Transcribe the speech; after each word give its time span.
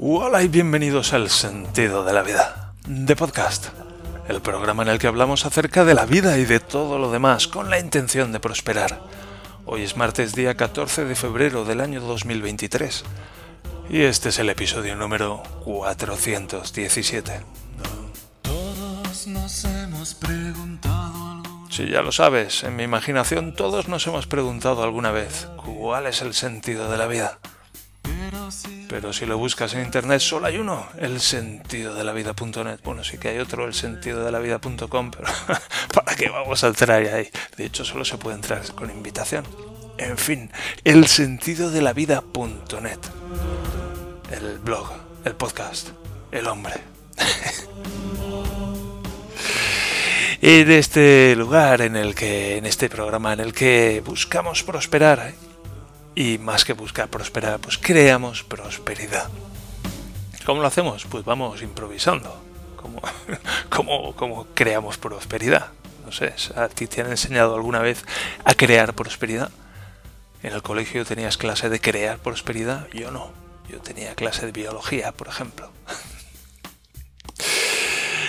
Hola 0.00 0.44
y 0.44 0.48
bienvenidos 0.48 1.12
al 1.12 1.28
Sentido 1.28 2.04
de 2.04 2.12
la 2.12 2.22
Vida, 2.22 2.72
de 2.86 3.16
podcast, 3.16 3.70
el 4.28 4.40
programa 4.40 4.84
en 4.84 4.90
el 4.90 5.00
que 5.00 5.08
hablamos 5.08 5.44
acerca 5.44 5.84
de 5.84 5.94
la 5.94 6.06
vida 6.06 6.38
y 6.38 6.44
de 6.44 6.60
todo 6.60 7.00
lo 7.00 7.10
demás 7.10 7.48
con 7.48 7.68
la 7.68 7.80
intención 7.80 8.30
de 8.30 8.38
prosperar. 8.38 9.00
Hoy 9.66 9.82
es 9.82 9.96
martes 9.96 10.36
día 10.36 10.56
14 10.56 11.04
de 11.04 11.16
febrero 11.16 11.64
del 11.64 11.80
año 11.80 12.00
2023 12.00 13.02
y 13.90 14.02
este 14.02 14.28
es 14.28 14.38
el 14.38 14.50
episodio 14.50 14.94
número 14.94 15.42
417. 15.64 17.40
Todos 18.42 19.26
nos 19.26 19.64
hemos 19.64 20.14
preguntado 20.14 21.42
Si 21.70 21.90
ya 21.90 22.02
lo 22.02 22.12
sabes, 22.12 22.62
en 22.62 22.76
mi 22.76 22.84
imaginación 22.84 23.52
todos 23.52 23.88
nos 23.88 24.06
hemos 24.06 24.28
preguntado 24.28 24.84
alguna 24.84 25.10
vez 25.10 25.48
cuál 25.56 26.06
es 26.06 26.22
el 26.22 26.34
sentido 26.34 26.88
de 26.88 26.98
la 26.98 27.08
vida. 27.08 27.40
pero 28.02 28.52
si 28.52 28.77
Pero 28.88 29.12
si 29.12 29.26
lo 29.26 29.36
buscas 29.36 29.74
en 29.74 29.84
internet 29.84 30.20
solo 30.20 30.46
hay 30.46 30.56
uno, 30.56 30.88
el 30.98 31.20
sentido 31.20 31.94
de 31.94 32.04
la 32.04 32.12
vida.net. 32.12 32.80
Bueno, 32.82 33.04
sí 33.04 33.18
que 33.18 33.28
hay 33.28 33.38
otro, 33.38 33.66
el 33.66 33.74
sentido 33.74 34.24
de 34.24 34.32
la 34.32 34.38
vida.com, 34.38 35.10
pero 35.10 35.28
¿para 35.94 36.16
qué 36.16 36.30
vamos 36.30 36.64
a 36.64 36.68
entrar 36.68 37.02
ahí? 37.02 37.28
De 37.56 37.66
hecho, 37.66 37.84
solo 37.84 38.04
se 38.04 38.16
puede 38.16 38.36
entrar 38.36 38.62
con 38.74 38.90
invitación. 38.90 39.44
En 39.98 40.16
fin, 40.16 40.50
el 40.84 41.06
sentido 41.06 41.70
de 41.70 41.82
la 41.82 41.92
vida.net. 41.92 42.98
El 44.30 44.58
blog, 44.58 44.90
el 45.24 45.34
podcast, 45.34 45.90
el 46.32 46.46
hombre. 46.46 46.74
En 50.40 50.70
este 50.70 51.34
lugar 51.34 51.80
en 51.82 51.96
el 51.96 52.14
que, 52.14 52.58
en 52.58 52.64
este 52.64 52.88
programa 52.88 53.32
en 53.32 53.40
el 53.40 53.52
que 53.52 54.00
buscamos 54.06 54.62
prosperar, 54.62 55.18
¿eh? 55.18 55.47
Y 56.18 56.36
más 56.36 56.64
que 56.64 56.72
buscar 56.72 57.08
prosperar, 57.08 57.60
pues 57.60 57.78
creamos 57.78 58.42
prosperidad. 58.42 59.28
¿Cómo 60.44 60.60
lo 60.60 60.66
hacemos? 60.66 61.04
Pues 61.04 61.24
vamos 61.24 61.62
improvisando. 61.62 62.42
¿Cómo, 62.74 63.00
cómo, 63.68 64.16
cómo 64.16 64.48
creamos 64.52 64.98
prosperidad? 64.98 65.68
No 66.04 66.10
sé, 66.10 66.34
¿a 66.56 66.66
ti 66.66 66.88
te 66.88 67.02
han 67.02 67.10
enseñado 67.10 67.54
alguna 67.54 67.78
vez 67.78 68.04
a 68.44 68.54
crear 68.54 68.94
prosperidad? 68.94 69.52
En 70.42 70.52
el 70.52 70.60
colegio 70.60 71.04
tenías 71.04 71.36
clase 71.36 71.68
de 71.68 71.80
crear 71.80 72.18
prosperidad, 72.18 72.88
yo 72.92 73.12
no. 73.12 73.30
Yo 73.68 73.78
tenía 73.78 74.16
clase 74.16 74.44
de 74.44 74.50
biología, 74.50 75.12
por 75.12 75.28
ejemplo. 75.28 75.70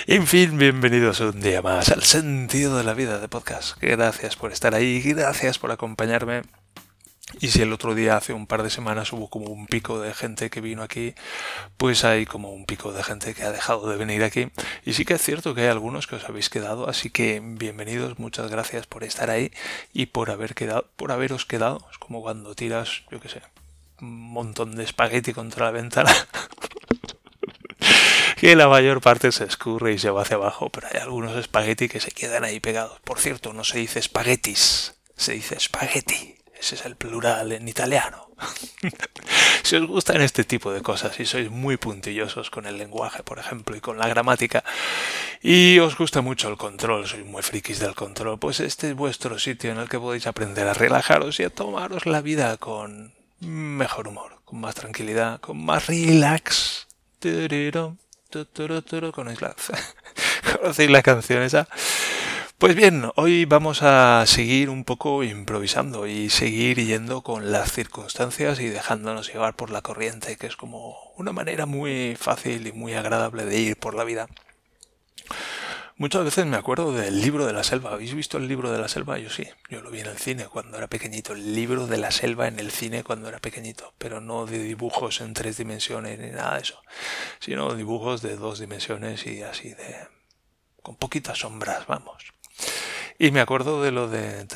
En 0.06 0.26
fin, 0.26 0.58
bienvenidos 0.58 1.20
un 1.20 1.40
día 1.40 1.62
más 1.62 1.90
al 1.90 2.02
sentido 2.02 2.76
de 2.76 2.82
la 2.82 2.94
vida 2.94 3.20
de 3.20 3.28
podcast. 3.28 3.76
Gracias 3.80 4.34
por 4.34 4.50
estar 4.50 4.74
ahí, 4.74 5.00
gracias 5.02 5.60
por 5.60 5.70
acompañarme. 5.70 6.42
Y 7.38 7.48
si 7.48 7.62
el 7.62 7.72
otro 7.72 7.94
día, 7.94 8.16
hace 8.16 8.32
un 8.32 8.46
par 8.46 8.62
de 8.62 8.70
semanas, 8.70 9.12
hubo 9.12 9.28
como 9.28 9.46
un 9.46 9.66
pico 9.66 10.00
de 10.00 10.12
gente 10.14 10.50
que 10.50 10.60
vino 10.60 10.82
aquí, 10.82 11.14
pues 11.76 12.04
hay 12.04 12.26
como 12.26 12.52
un 12.52 12.66
pico 12.66 12.92
de 12.92 13.02
gente 13.02 13.34
que 13.34 13.44
ha 13.44 13.52
dejado 13.52 13.88
de 13.88 13.96
venir 13.96 14.24
aquí. 14.24 14.48
Y 14.84 14.94
sí 14.94 15.04
que 15.04 15.14
es 15.14 15.22
cierto 15.22 15.54
que 15.54 15.62
hay 15.62 15.68
algunos 15.68 16.06
que 16.06 16.16
os 16.16 16.28
habéis 16.28 16.50
quedado, 16.50 16.88
así 16.88 17.10
que 17.10 17.40
bienvenidos, 17.42 18.18
muchas 18.18 18.50
gracias 18.50 18.86
por 18.86 19.04
estar 19.04 19.30
ahí 19.30 19.52
y 19.92 20.06
por 20.06 20.30
haber 20.30 20.54
quedado, 20.54 20.86
por 20.96 21.12
haberos 21.12 21.46
quedado. 21.46 21.86
Es 21.92 21.98
como 21.98 22.22
cuando 22.22 22.54
tiras, 22.54 23.02
yo 23.10 23.20
qué 23.20 23.28
sé, 23.28 23.42
un 24.00 24.32
montón 24.32 24.74
de 24.74 24.84
espagueti 24.84 25.32
contra 25.32 25.66
la 25.66 25.72
ventana. 25.72 26.14
que 28.36 28.56
la 28.56 28.68
mayor 28.68 29.02
parte 29.02 29.32
se 29.32 29.44
escurre 29.44 29.92
y 29.92 29.98
se 29.98 30.10
va 30.10 30.22
hacia 30.22 30.36
abajo, 30.36 30.70
pero 30.70 30.88
hay 30.90 31.00
algunos 31.00 31.36
espagueti 31.36 31.88
que 31.88 32.00
se 32.00 32.10
quedan 32.10 32.44
ahí 32.44 32.58
pegados. 32.58 32.98
Por 33.04 33.18
cierto, 33.18 33.52
no 33.52 33.64
se 33.64 33.78
dice 33.78 33.98
espaguetis, 33.98 34.94
se 35.14 35.34
dice 35.34 35.60
spaghetti. 35.60 36.39
Ese 36.60 36.74
es 36.74 36.84
el 36.84 36.94
plural 36.94 37.52
en 37.52 37.66
italiano. 37.66 38.28
si 39.62 39.76
os 39.76 39.86
gustan 39.86 40.20
este 40.20 40.44
tipo 40.44 40.72
de 40.72 40.82
cosas 40.82 41.18
y 41.18 41.24
sois 41.24 41.50
muy 41.50 41.78
puntillosos 41.78 42.50
con 42.50 42.66
el 42.66 42.76
lenguaje, 42.76 43.22
por 43.22 43.38
ejemplo, 43.38 43.76
y 43.76 43.80
con 43.80 43.96
la 43.96 44.08
gramática, 44.08 44.62
y 45.42 45.78
os 45.78 45.96
gusta 45.96 46.20
mucho 46.20 46.48
el 46.50 46.58
control, 46.58 47.06
sois 47.06 47.24
muy 47.24 47.42
frikis 47.42 47.78
del 47.78 47.94
control, 47.94 48.38
pues 48.38 48.60
este 48.60 48.90
es 48.90 48.94
vuestro 48.94 49.38
sitio 49.38 49.72
en 49.72 49.78
el 49.78 49.88
que 49.88 49.98
podéis 49.98 50.26
aprender 50.26 50.68
a 50.68 50.74
relajaros 50.74 51.40
y 51.40 51.44
a 51.44 51.50
tomaros 51.50 52.04
la 52.04 52.20
vida 52.20 52.58
con 52.58 53.14
mejor 53.40 54.08
humor, 54.08 54.42
con 54.44 54.60
más 54.60 54.74
tranquilidad, 54.74 55.40
con 55.40 55.64
más 55.64 55.86
relax. 55.86 56.88
Tururú, 57.20 57.96
tuturuturu, 58.28 59.12
¿Conocéis 59.12 59.40
la, 59.40 59.54
¿Conocéis 60.58 60.90
la 60.90 61.02
canción 61.02 61.42
esa? 61.42 61.68
Pues 62.60 62.74
bien, 62.74 63.10
hoy 63.16 63.46
vamos 63.46 63.82
a 63.82 64.22
seguir 64.26 64.68
un 64.68 64.84
poco 64.84 65.24
improvisando 65.24 66.06
y 66.06 66.28
seguir 66.28 66.76
yendo 66.76 67.22
con 67.22 67.50
las 67.52 67.72
circunstancias 67.72 68.60
y 68.60 68.68
dejándonos 68.68 69.32
llevar 69.32 69.56
por 69.56 69.70
la 69.70 69.80
corriente, 69.80 70.36
que 70.36 70.46
es 70.46 70.56
como 70.56 70.94
una 71.16 71.32
manera 71.32 71.64
muy 71.64 72.16
fácil 72.20 72.66
y 72.66 72.72
muy 72.72 72.92
agradable 72.92 73.46
de 73.46 73.58
ir 73.58 73.78
por 73.78 73.94
la 73.94 74.04
vida. 74.04 74.28
Muchas 75.96 76.22
veces 76.22 76.44
me 76.44 76.58
acuerdo 76.58 76.92
del 76.92 77.22
libro 77.22 77.46
de 77.46 77.54
la 77.54 77.64
selva. 77.64 77.94
¿Habéis 77.94 78.12
visto 78.12 78.36
el 78.36 78.46
libro 78.46 78.70
de 78.70 78.78
la 78.78 78.88
selva? 78.88 79.18
Yo 79.18 79.30
sí. 79.30 79.46
Yo 79.70 79.80
lo 79.80 79.90
vi 79.90 80.00
en 80.00 80.08
el 80.08 80.18
cine 80.18 80.44
cuando 80.44 80.76
era 80.76 80.86
pequeñito. 80.86 81.32
El 81.32 81.54
libro 81.54 81.86
de 81.86 81.96
la 81.96 82.10
selva 82.10 82.46
en 82.46 82.60
el 82.60 82.70
cine 82.70 83.02
cuando 83.04 83.30
era 83.30 83.38
pequeñito. 83.38 83.94
Pero 83.96 84.20
no 84.20 84.44
de 84.44 84.62
dibujos 84.62 85.22
en 85.22 85.32
tres 85.32 85.56
dimensiones 85.56 86.18
ni 86.18 86.28
nada 86.28 86.56
de 86.56 86.60
eso. 86.60 86.82
Sino 87.38 87.74
dibujos 87.74 88.20
de 88.20 88.36
dos 88.36 88.58
dimensiones 88.58 89.26
y 89.26 89.42
así 89.42 89.70
de... 89.70 89.96
con 90.82 90.96
poquitas 90.96 91.38
sombras, 91.38 91.86
vamos. 91.86 92.34
Y 93.18 93.32
me 93.32 93.40
acuerdo 93.40 93.82
de 93.82 93.92
lo 93.92 94.08
de. 94.08 94.46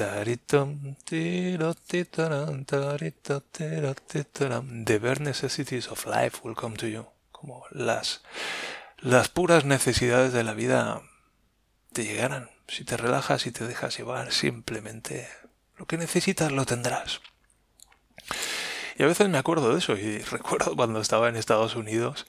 The 4.87 4.99
bare 4.99 5.21
necessities 5.21 5.89
of 5.89 6.07
life 6.07 6.39
will 6.43 6.55
come 6.55 6.77
to 6.77 6.87
you. 6.87 7.07
Como 7.31 7.65
las, 7.71 8.23
las 8.99 9.29
puras 9.29 9.67
necesidades 9.67 10.33
de 10.33 10.45
la 10.45 10.55
vida 10.55 11.03
te 11.93 12.05
llegarán. 12.05 12.49
Si 12.67 12.85
te 12.85 12.97
relajas 12.97 13.47
y 13.47 13.51
te 13.51 13.67
dejas 13.67 13.99
llevar, 13.99 14.33
simplemente 14.33 15.29
lo 15.77 15.87
que 15.87 15.99
necesitas 15.99 16.51
lo 16.51 16.65
tendrás. 16.65 17.21
Y 18.97 19.03
a 19.03 19.07
veces 19.07 19.29
me 19.29 19.37
acuerdo 19.37 19.73
de 19.73 19.79
eso 19.79 19.95
y 19.95 20.19
recuerdo 20.31 20.75
cuando 20.75 21.01
estaba 21.01 21.29
en 21.29 21.37
Estados 21.37 21.77
Unidos 21.77 22.27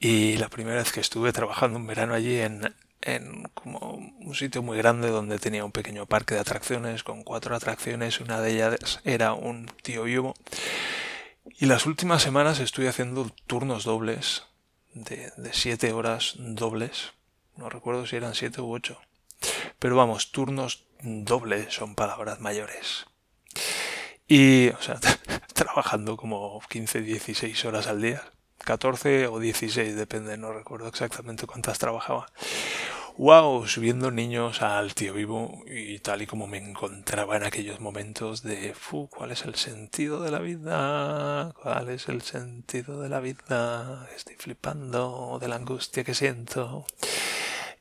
y 0.00 0.36
la 0.38 0.48
primera 0.48 0.78
vez 0.78 0.90
que 0.90 1.00
estuve 1.00 1.32
trabajando 1.32 1.78
un 1.78 1.86
verano 1.86 2.14
allí 2.14 2.40
en, 2.40 2.74
en 3.14 3.44
como 3.54 3.78
un 4.20 4.34
sitio 4.34 4.62
muy 4.62 4.78
grande 4.78 5.10
donde 5.10 5.38
tenía 5.38 5.64
un 5.64 5.72
pequeño 5.72 6.06
parque 6.06 6.34
de 6.34 6.40
atracciones 6.40 7.02
con 7.02 7.24
cuatro 7.24 7.54
atracciones, 7.54 8.20
una 8.20 8.40
de 8.40 8.52
ellas 8.52 9.00
era 9.04 9.32
un 9.32 9.66
tío 9.82 10.04
vivo. 10.04 10.34
Y 11.58 11.66
las 11.66 11.86
últimas 11.86 12.22
semanas 12.22 12.60
estoy 12.60 12.86
haciendo 12.86 13.30
turnos 13.46 13.84
dobles 13.84 14.44
de, 14.94 15.32
de 15.36 15.52
siete 15.52 15.92
horas 15.92 16.34
dobles. 16.38 17.12
No 17.56 17.68
recuerdo 17.68 18.06
si 18.06 18.16
eran 18.16 18.34
siete 18.34 18.60
u 18.60 18.72
ocho. 18.72 19.00
Pero 19.78 19.96
vamos, 19.96 20.32
turnos 20.32 20.86
dobles 21.02 21.72
son 21.74 21.94
palabras 21.94 22.40
mayores. 22.40 23.06
Y, 24.26 24.68
o 24.68 24.82
sea, 24.82 25.00
trabajando 25.54 26.16
como 26.16 26.60
15, 26.68 27.00
16 27.00 27.64
horas 27.64 27.86
al 27.86 28.02
día. 28.02 28.22
14 28.64 29.28
o 29.28 29.38
16, 29.38 29.96
depende, 29.96 30.36
no 30.36 30.52
recuerdo 30.52 30.88
exactamente 30.88 31.46
cuántas 31.46 31.78
trabajaba. 31.78 32.26
Wow, 33.18 33.66
subiendo 33.66 34.12
niños 34.12 34.62
al 34.62 34.94
tío 34.94 35.12
vivo 35.12 35.64
y 35.66 35.98
tal 35.98 36.22
y 36.22 36.26
como 36.28 36.46
me 36.46 36.58
encontraba 36.58 37.36
en 37.36 37.42
aquellos 37.42 37.80
momentos 37.80 38.42
de, 38.44 38.74
"Fu, 38.74 39.08
¿cuál 39.08 39.32
es 39.32 39.44
el 39.44 39.56
sentido 39.56 40.22
de 40.22 40.30
la 40.30 40.38
vida? 40.38 41.52
¿Cuál 41.60 41.88
es 41.88 42.08
el 42.08 42.22
sentido 42.22 43.00
de 43.02 43.08
la 43.08 43.18
vida? 43.18 44.08
Estoy 44.16 44.36
flipando 44.36 45.38
de 45.40 45.48
la 45.48 45.56
angustia 45.56 46.04
que 46.04 46.14
siento. 46.14 46.86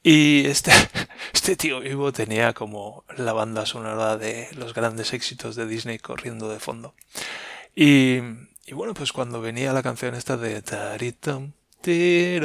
Y 0.03 0.45
este, 0.47 0.71
este 1.33 1.55
tío 1.55 1.81
vivo 1.81 2.11
tenía 2.11 2.53
como 2.53 3.03
la 3.17 3.33
banda 3.33 3.65
sonora 3.67 4.17
de 4.17 4.49
los 4.57 4.73
grandes 4.73 5.13
éxitos 5.13 5.55
de 5.55 5.67
Disney 5.67 5.99
corriendo 5.99 6.49
de 6.49 6.59
fondo. 6.59 6.95
Y, 7.75 8.19
y 8.65 8.73
bueno, 8.73 8.93
pues 8.95 9.13
cuando 9.13 9.41
venía 9.41 9.73
la 9.73 9.83
canción 9.83 10.15
esta 10.15 10.37
de 10.37 10.61
Taritom, 10.63 11.51
y 11.87 12.39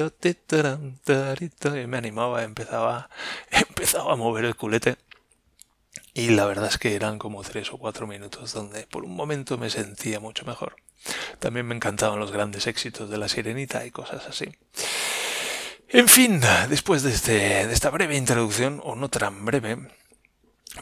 me 1.87 1.97
animaba, 1.97 2.43
empezaba, 2.43 3.09
empezaba 3.51 4.13
a 4.13 4.17
mover 4.17 4.45
el 4.45 4.57
culete. 4.57 4.97
Y 6.15 6.31
la 6.31 6.45
verdad 6.45 6.69
es 6.69 6.79
que 6.79 6.95
eran 6.95 7.19
como 7.19 7.43
tres 7.43 7.73
o 7.73 7.79
cuatro 7.79 8.07
minutos 8.07 8.53
donde 8.53 8.87
por 8.87 9.05
un 9.05 9.17
momento 9.17 9.57
me 9.57 9.71
sentía 9.71 10.21
mucho 10.21 10.45
mejor. 10.45 10.77
También 11.39 11.67
me 11.67 11.75
encantaban 11.75 12.19
los 12.19 12.33
grandes 12.33 12.67
éxitos 12.67 13.11
de 13.11 13.19
la 13.19 13.29
sirenita 13.29 13.85
y 13.87 13.91
cosas 13.91 14.27
así. 14.27 14.53
En 15.89 16.09
fin, 16.09 16.41
después 16.69 17.03
de, 17.03 17.11
este, 17.11 17.67
de 17.67 17.73
esta 17.73 17.91
breve 17.91 18.17
introducción, 18.17 18.81
o 18.85 18.97
no 18.97 19.11
tan 19.11 19.45
breve, 19.45 19.79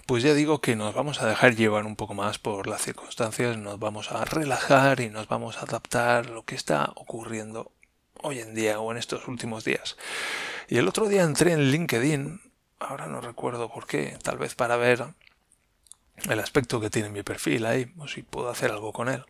pues 0.07 0.23
ya 0.23 0.35
digo 0.35 0.61
que 0.61 0.77
nos 0.77 0.95
vamos 0.95 1.21
a 1.21 1.27
dejar 1.27 1.57
llevar 1.57 1.85
un 1.85 1.97
poco 1.97 2.15
más 2.15 2.39
por 2.39 2.69
las 2.69 2.83
circunstancias, 2.83 3.57
nos 3.57 3.79
vamos 3.79 4.13
a 4.13 4.25
relajar 4.25 5.01
y 5.01 5.11
nos 5.11 5.27
vamos 5.27 5.59
a 5.59 5.63
adaptar 5.63 6.31
lo 6.31 6.45
que 6.45 6.55
está 6.55 6.93
ocurriendo 6.95 7.73
hoy 8.23 8.41
en 8.41 8.55
día 8.55 8.81
o 8.81 8.91
en 8.91 8.99
estos 8.99 9.27
últimos 9.29 9.65
días. 9.65 9.97
Y 10.69 10.79
el 10.79 10.89
otro 10.89 11.09
día 11.09 11.23
entré 11.23 11.53
en 11.53 11.71
LinkedIn, 11.71 12.41
ahora 12.79 13.07
no 13.07 13.21
recuerdo 13.21 13.71
por 13.71 13.87
qué, 13.87 14.17
tal 14.23 14.39
vez 14.39 14.55
para 14.55 14.77
ver 14.77 15.05
el 16.29 16.41
aspecto 16.41 16.81
que 16.81 16.91
tiene 16.91 17.09
mi 17.09 17.23
perfil 17.23 17.67
ahí, 17.67 17.93
o 17.99 18.07
si 18.07 18.23
puedo 18.23 18.51
hacer 18.51 18.71
algo 18.71 18.93
con 18.93 19.09
él. 19.09 19.25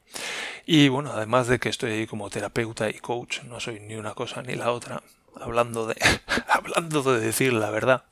Y 0.67 0.89
bueno, 0.89 1.13
además 1.13 1.47
de 1.47 1.59
que 1.59 1.69
estoy 1.69 1.93
ahí 1.93 2.07
como 2.07 2.31
terapeuta 2.31 2.89
y 2.91 2.95
coach, 2.95 3.43
no 3.43 3.61
soy 3.61 3.81
ni 3.81 3.95
una 3.95 4.15
cosa 4.15 4.43
ni 4.43 4.55
la 4.55 4.73
otra, 4.73 5.03
hablando 5.41 5.87
de, 5.87 5.97
hablando 6.49 7.03
de 7.03 7.21
decir 7.21 7.53
la 7.53 7.71
verdad, 7.71 8.05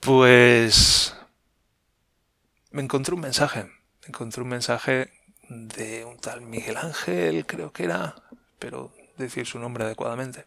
pues 0.00 1.14
me 2.70 2.82
encontré 2.82 3.14
un 3.14 3.20
mensaje, 3.20 3.64
me 3.64 4.08
encontré 4.08 4.42
un 4.42 4.48
mensaje 4.48 5.10
de 5.48 6.04
un 6.04 6.18
tal 6.18 6.42
Miguel 6.42 6.76
Ángel, 6.76 7.46
creo 7.46 7.72
que 7.72 7.84
era, 7.84 8.14
pero 8.58 8.92
decir 9.18 9.46
su 9.46 9.58
nombre 9.58 9.84
adecuadamente. 9.84 10.46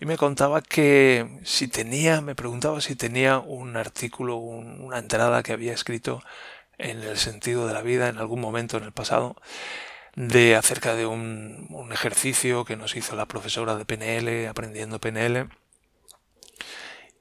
Y 0.00 0.06
me 0.06 0.16
contaba 0.16 0.60
que 0.60 1.40
si 1.44 1.68
tenía, 1.68 2.20
me 2.20 2.34
preguntaba 2.34 2.80
si 2.80 2.96
tenía 2.96 3.38
un 3.38 3.76
artículo, 3.76 4.36
una 4.36 4.98
entrada 4.98 5.42
que 5.42 5.52
había 5.52 5.72
escrito 5.72 6.22
en 6.78 7.02
el 7.02 7.16
sentido 7.16 7.66
de 7.66 7.74
la 7.74 7.82
vida 7.82 8.08
en 8.08 8.18
algún 8.18 8.40
momento 8.40 8.76
en 8.76 8.84
el 8.84 8.92
pasado, 8.92 9.36
de 10.14 10.56
acerca 10.56 10.94
de 10.94 11.06
un, 11.06 11.68
ejercicio 11.92 12.64
que 12.64 12.76
nos 12.76 12.96
hizo 12.96 13.16
la 13.16 13.26
profesora 13.26 13.76
de 13.76 13.84
PNL, 13.84 14.48
aprendiendo 14.48 15.00
PNL. 15.00 15.48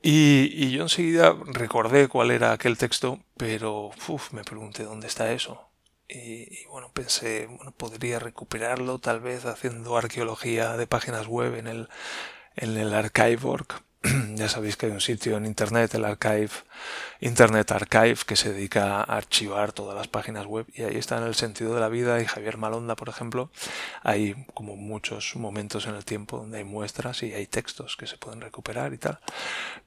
Y, 0.02 0.72
yo 0.72 0.84
enseguida 0.84 1.36
recordé 1.48 2.08
cuál 2.08 2.32
era 2.32 2.52
aquel 2.52 2.78
texto, 2.78 3.20
pero 3.38 3.92
me 4.32 4.44
pregunté 4.44 4.84
dónde 4.84 5.08
está 5.08 5.32
eso. 5.32 5.65
Y, 6.08 6.66
bueno, 6.68 6.92
pensé, 6.94 7.48
bueno, 7.48 7.72
podría 7.72 8.20
recuperarlo 8.20 9.00
tal 9.00 9.20
vez 9.22 9.46
haciendo 9.46 9.98
arqueología 9.98 10.78
de 10.78 10.88
páginas 10.88 11.28
web 11.28 11.56
en 11.56 11.68
el, 11.68 11.90
en 12.56 12.78
el 12.78 12.94
Archive.org. 12.94 13.86
ya 14.36 14.50
sabéis 14.50 14.78
que 14.78 14.86
hay 14.86 14.92
un 14.92 15.02
sitio 15.02 15.38
en 15.38 15.46
Internet, 15.46 15.96
el 15.96 16.06
Archive, 16.06 16.52
Internet 17.22 17.72
Archive, 17.72 18.18
que 18.26 18.36
se 18.36 18.54
dedica 18.54 18.98
a 18.98 19.04
archivar 19.04 19.72
todas 19.72 19.96
las 19.96 20.08
páginas 20.08 20.46
web 20.46 20.68
y 20.74 20.84
ahí 20.84 20.98
está 20.98 21.18
en 21.18 21.24
el 21.24 21.36
sentido 21.36 21.74
de 21.74 21.82
la 21.82 21.90
vida 21.90 22.22
y 22.22 22.26
Javier 22.26 22.58
Malonda, 22.58 22.96
por 22.96 23.10
ejemplo, 23.10 23.50
hay 24.04 24.36
como 24.54 24.76
muchos 24.76 25.36
momentos 25.36 25.88
en 25.88 25.96
el 25.96 26.06
tiempo 26.06 26.38
donde 26.38 26.60
hay 26.60 26.64
muestras 26.64 27.24
y 27.24 27.34
hay 27.34 27.48
textos 27.48 27.98
que 27.98 28.06
se 28.06 28.18
pueden 28.18 28.42
recuperar 28.42 28.94
y 28.94 28.98
tal, 28.98 29.20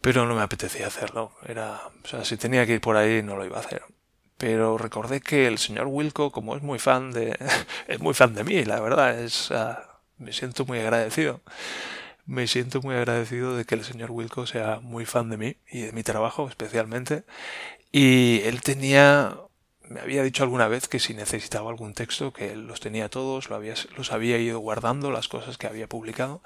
pero 0.00 0.26
no 0.26 0.34
me 0.34 0.42
apetecía 0.42 0.86
hacerlo, 0.86 1.32
era, 1.46 1.80
o 2.02 2.08
sea, 2.08 2.24
si 2.24 2.36
tenía 2.36 2.66
que 2.66 2.74
ir 2.74 2.80
por 2.80 2.96
ahí 2.96 3.22
no 3.22 3.36
lo 3.36 3.44
iba 3.44 3.58
a 3.58 3.60
hacer 3.60 3.82
pero 4.38 4.78
recordé 4.78 5.20
que 5.20 5.46
el 5.46 5.58
señor 5.58 5.88
Wilco, 5.88 6.32
como 6.32 6.56
es 6.56 6.62
muy 6.62 6.78
fan 6.78 7.12
de, 7.12 7.36
es 7.88 8.00
muy 8.00 8.14
fan 8.14 8.34
de 8.34 8.44
mí, 8.44 8.64
la 8.64 8.80
verdad, 8.80 9.20
es, 9.20 9.50
uh, 9.50 9.74
me 10.18 10.32
siento 10.32 10.64
muy 10.64 10.78
agradecido. 10.78 11.42
Me 12.26 12.46
siento 12.46 12.82
muy 12.82 12.94
agradecido 12.94 13.56
de 13.56 13.64
que 13.64 13.74
el 13.74 13.84
señor 13.84 14.10
Wilco 14.10 14.46
sea 14.46 14.80
muy 14.80 15.06
fan 15.06 15.30
de 15.30 15.38
mí 15.38 15.56
y 15.70 15.82
de 15.82 15.92
mi 15.92 16.02
trabajo 16.02 16.48
especialmente. 16.48 17.24
Y 17.92 18.42
él 18.44 18.62
tenía, 18.62 19.38
me 19.82 20.00
había 20.00 20.22
dicho 20.22 20.42
alguna 20.44 20.68
vez 20.68 20.88
que 20.88 21.00
si 21.00 21.14
necesitaba 21.14 21.70
algún 21.70 21.94
texto, 21.94 22.32
que 22.32 22.52
él 22.52 22.66
los 22.66 22.80
tenía 22.80 23.08
todos, 23.08 23.48
lo 23.50 23.56
había, 23.56 23.74
los 23.96 24.12
había 24.12 24.38
ido 24.38 24.58
guardando, 24.60 25.10
las 25.10 25.28
cosas 25.28 25.58
que 25.58 25.66
había 25.66 25.88
publicado. 25.88 26.42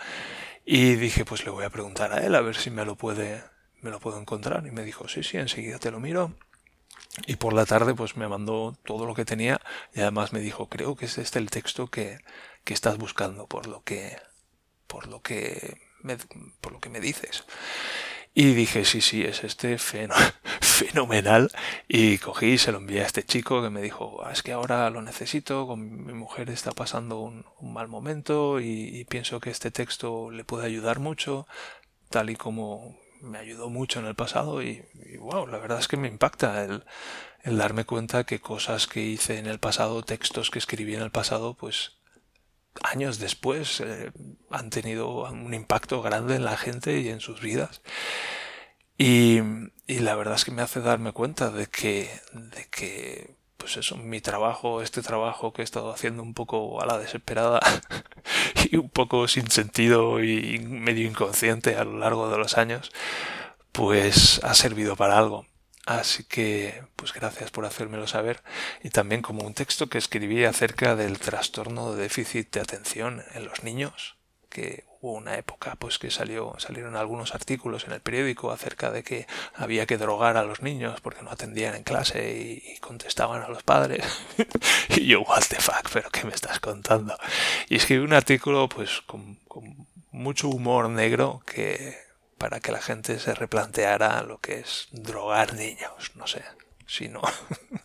Y 0.65 0.95
dije, 0.95 1.25
pues 1.25 1.45
le 1.45 1.51
voy 1.51 1.65
a 1.65 1.71
preguntar 1.71 2.13
a 2.13 2.25
él 2.25 2.35
a 2.37 2.41
ver 2.43 2.57
si 2.57 2.71
me 2.71 2.85
lo 2.85 2.97
puede, 2.97 3.43
me 3.81 3.91
lo 3.91 4.01
puedo 4.01 4.21
encontrar. 4.21 4.67
Y 4.67 4.71
me 4.71 4.85
dijo, 4.85 5.09
sí, 5.09 5.23
sí, 5.25 5.39
enseguida 5.39 5.79
te 5.79 5.91
lo 5.91 6.01
miro. 6.01 6.33
Y 7.27 7.37
por 7.37 7.53
la 7.53 7.67
tarde 7.67 7.95
pues 7.95 8.17
me 8.17 8.29
mandó 8.29 8.77
todo 8.85 9.07
lo 9.07 9.15
que 9.15 9.25
tenía 9.25 9.61
y 9.95 10.01
además 10.01 10.33
me 10.33 10.41
dijo, 10.41 10.69
creo 10.69 10.97
que 10.97 11.07
es 11.07 11.19
este 11.19 11.39
el 11.39 11.51
texto 11.51 11.89
que, 11.89 12.19
que 12.65 12.75
estás 12.75 12.99
buscando 12.99 13.47
por 13.47 13.67
lo 13.67 13.83
que, 13.83 14.17
por 14.87 15.07
lo 15.09 15.21
que 15.21 15.79
me, 16.03 16.17
por 16.61 16.73
lo 16.73 16.81
que 16.81 16.89
me 16.89 17.01
dices. 17.01 17.45
Y 18.35 18.55
dije, 18.55 18.85
sí, 18.87 19.03
sí, 19.03 19.23
es 19.23 19.45
este 19.45 19.77
fenomenal. 20.61 21.51
Y 21.87 22.19
cogí 22.19 22.53
y 22.53 22.59
se 22.59 22.73
lo 22.73 22.79
envié 22.79 23.03
a 23.03 23.07
este 23.07 23.25
chico 23.25 23.63
que 23.63 23.71
me 23.71 23.83
dijo, 23.83 24.23
ah, 24.25 24.33
es 24.33 24.43
que 24.43 24.53
ahora 24.53 24.89
lo 24.91 25.03
necesito, 25.03 25.67
con 25.67 26.07
mi 26.07 26.15
mujer 26.15 26.49
está 26.51 26.73
pasando 26.73 27.21
un, 27.21 27.45
mal 27.61 27.89
momento 27.89 28.61
y, 28.61 29.05
pienso 29.09 29.41
que 29.41 29.51
este 29.51 29.71
texto 29.71 30.31
le 30.31 30.45
puede 30.45 30.67
ayudar 30.67 30.99
mucho, 30.99 31.47
tal 32.11 32.31
y 32.31 32.37
como 32.37 32.97
me 33.23 33.39
ayudó 33.39 33.71
mucho 33.71 34.01
en 34.01 34.07
el 34.07 34.15
pasado 34.15 34.63
y, 34.63 34.85
wow, 35.19 35.47
la 35.47 35.59
verdad 35.59 35.79
es 35.79 35.89
que 35.89 35.97
me 35.97 36.09
impacta 36.09 36.65
el, 36.65 36.85
el, 37.43 37.57
darme 37.57 37.85
cuenta 37.85 38.25
que 38.25 38.41
cosas 38.41 38.87
que 38.87 39.01
hice 39.01 39.39
en 39.39 39.47
el 39.47 39.59
pasado, 39.59 40.03
textos 40.03 40.51
que 40.51 40.59
escribí 40.59 40.95
en 40.95 41.03
el 41.03 41.11
pasado, 41.11 41.55
pues 41.55 41.93
años 42.83 43.19
después 43.19 43.81
eh, 43.81 44.13
han 44.51 44.71
tenido 44.71 45.31
un 45.31 45.55
impacto 45.55 46.03
grande 46.03 46.37
en 46.37 46.45
la 46.45 46.57
gente 46.57 47.01
y 47.01 47.09
en 47.09 47.21
sus 47.21 47.41
vidas. 47.41 47.83
Y, 48.99 49.41
y, 49.87 50.01
la 50.01 50.15
verdad 50.15 50.35
es 50.35 50.45
que 50.45 50.51
me 50.51 50.63
hace 50.63 50.81
darme 50.81 51.13
cuenta 51.13 51.51
de 51.51 51.67
que, 51.67 52.11
de 52.33 52.69
que 52.71 53.37
pues 53.63 53.77
eso, 53.77 53.97
mi 53.97 54.21
trabajo, 54.21 54.83
este 54.83 55.03
trabajo 55.03 55.53
que 55.53 55.63
he 55.63 55.65
estado 55.65 55.93
haciendo 55.93 56.25
un 56.25 56.35
poco 56.35 56.83
a 56.83 56.87
la 56.87 56.99
desesperada 56.99 57.61
y 58.73 58.77
un 58.77 58.91
poco 58.91 59.29
sin 59.29 59.49
sentido 59.53 60.21
y 60.21 60.59
medio 60.59 61.07
inconsciente 61.07 61.77
a 61.77 61.85
lo 61.85 61.97
largo 61.97 62.29
de 62.29 62.39
los 62.39 62.59
años, 62.59 62.91
pues 63.71 64.41
ha 64.43 64.55
servido 64.55 64.97
para 64.97 65.17
algo. 65.17 65.47
Así 65.87 66.25
que, 66.25 66.83
pues 66.97 67.13
gracias 67.13 67.53
por 67.53 67.65
hacérmelo 67.65 68.09
saber. 68.09 68.43
Y 68.83 68.91
también 68.91 69.23
como 69.23 69.45
un 69.47 69.55
texto 69.55 69.89
que 69.89 69.99
escribí 69.99 70.45
acerca 70.45 70.97
del 70.97 71.21
trastorno 71.21 71.93
de 71.93 72.03
déficit 72.03 72.53
de 72.53 72.63
atención 72.63 73.23
en 73.33 73.45
los 73.45 73.63
niños, 73.63 74.17
que 74.49 74.87
hubo 75.03 75.15
una 75.15 75.37
época 75.37 75.75
pues 75.79 75.99
que 75.99 76.11
salió 76.11 76.55
salieron 76.59 76.95
algunos 76.95 77.35
artículos 77.35 77.85
en 77.85 77.93
el 77.93 78.01
periódico 78.01 78.53
acerca 78.53 78.93
de 78.93 79.03
que 79.03 79.27
había 79.53 79.85
que 79.85 79.99
drogar 79.99 80.37
a 80.37 80.45
los 80.45 80.63
niños 80.63 81.01
porque 81.01 81.23
no 81.23 81.31
atendían 81.31 81.75
en 81.75 81.83
clase 81.83 82.63
y, 82.65 82.79
contestaban 82.79 83.43
a 83.43 83.49
los 83.49 83.63
padres. 83.63 84.05
Y 84.89 85.07
yo 85.07 85.23
what 85.23 85.43
the 85.49 85.57
fuck 85.57 85.91
pero 85.93 86.09
qué 86.11 86.25
me 86.25 86.35
estás 86.35 86.61
contando 86.61 87.17
y 87.69 87.77
escribí 87.77 88.05
un 88.05 88.13
artículo 88.13 88.69
pues 88.69 89.03
con, 89.03 89.37
con 89.49 89.87
mucho 90.13 90.49
humor 90.49 90.89
negro 90.89 91.43
que 91.47 91.97
para 92.39 92.61
que 92.61 92.73
la 92.73 92.81
gente 92.81 93.19
se 93.19 93.35
replanteara 93.35 94.23
lo 94.23 94.39
que 94.39 94.61
es 94.61 94.89
drogar 94.93 95.55
niños 95.55 96.13
no 96.15 96.27
sé 96.27 96.45
si 96.87 97.09
no 97.09 97.23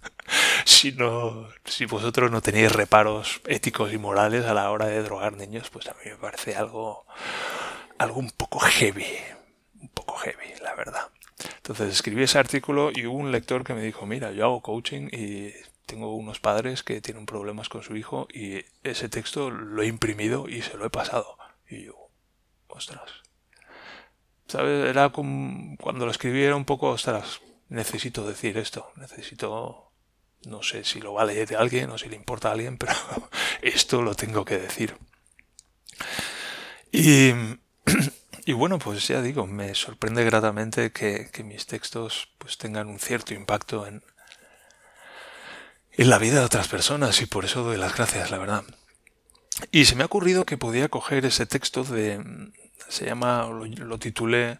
si 0.77 0.91
no, 0.91 1.49
si 1.65 1.85
vosotros 1.85 2.29
no 2.29 2.41
tenéis 2.41 2.71
reparos 2.71 3.41
éticos 3.47 3.91
y 3.93 3.97
morales 3.97 4.45
a 4.45 4.53
la 4.53 4.69
hora 4.69 4.85
de 4.85 5.01
drogar 5.01 5.33
niños, 5.33 5.71
pues 5.71 5.87
a 5.87 5.93
mí 5.93 6.11
me 6.11 6.17
parece 6.17 6.55
algo, 6.55 7.07
algo 7.97 8.19
un 8.19 8.29
poco 8.29 8.59
heavy, 8.59 9.07
un 9.81 9.89
poco 9.89 10.17
heavy, 10.17 10.53
la 10.61 10.75
verdad. 10.75 11.09
Entonces 11.55 11.91
escribí 11.91 12.21
ese 12.21 12.37
artículo 12.37 12.91
y 12.93 13.07
hubo 13.07 13.17
un 13.17 13.31
lector 13.31 13.63
que 13.63 13.73
me 13.73 13.81
dijo, 13.81 14.05
mira, 14.05 14.31
yo 14.31 14.45
hago 14.45 14.61
coaching 14.61 15.09
y 15.11 15.51
tengo 15.87 16.15
unos 16.15 16.39
padres 16.39 16.83
que 16.83 17.01
tienen 17.01 17.25
problemas 17.25 17.69
con 17.69 17.81
su 17.81 17.95
hijo 17.95 18.27
y 18.31 18.63
ese 18.83 19.09
texto 19.09 19.49
lo 19.49 19.81
he 19.81 19.87
imprimido 19.87 20.47
y 20.47 20.61
se 20.61 20.77
lo 20.77 20.85
he 20.85 20.91
pasado. 20.91 21.39
Y 21.67 21.85
yo, 21.85 22.11
ostras. 22.67 23.23
¿Sabes? 24.47 24.87
Era 24.87 25.09
como, 25.09 25.75
cuando 25.77 26.05
lo 26.05 26.11
escribí 26.11 26.43
era 26.43 26.55
un 26.55 26.65
poco, 26.65 26.89
ostras, 26.89 27.41
necesito 27.67 28.27
decir 28.27 28.59
esto, 28.59 28.91
necesito 28.95 29.86
no 30.47 30.63
sé 30.63 30.83
si 30.83 30.99
lo 30.99 31.13
va 31.13 31.23
a 31.23 31.25
leer 31.25 31.55
alguien 31.55 31.89
o 31.89 31.97
si 31.97 32.09
le 32.09 32.15
importa 32.15 32.49
a 32.49 32.53
alguien, 32.53 32.77
pero 32.77 32.93
esto 33.61 34.01
lo 34.01 34.15
tengo 34.15 34.45
que 34.45 34.57
decir. 34.57 34.97
Y, 36.91 37.31
y 38.45 38.53
bueno, 38.53 38.79
pues 38.79 39.07
ya 39.07 39.21
digo, 39.21 39.45
me 39.45 39.75
sorprende 39.75 40.23
gratamente 40.23 40.91
que, 40.91 41.29
que, 41.31 41.43
mis 41.43 41.65
textos 41.67 42.29
pues 42.37 42.57
tengan 42.57 42.87
un 42.87 42.99
cierto 42.99 43.33
impacto 43.33 43.85
en, 43.85 44.03
en 45.91 46.09
la 46.09 46.17
vida 46.17 46.39
de 46.39 46.45
otras 46.45 46.67
personas 46.67 47.21
y 47.21 47.25
por 47.25 47.45
eso 47.45 47.63
doy 47.63 47.77
las 47.77 47.95
gracias, 47.95 48.31
la 48.31 48.37
verdad. 48.37 48.63
Y 49.71 49.85
se 49.85 49.95
me 49.95 50.03
ha 50.03 50.05
ocurrido 50.05 50.45
que 50.45 50.57
podía 50.57 50.87
coger 50.89 51.25
ese 51.25 51.45
texto 51.45 51.83
de... 51.83 52.23
se 52.87 53.05
llama, 53.05 53.47
lo, 53.49 53.65
lo 53.65 53.97
titulé 53.97 54.59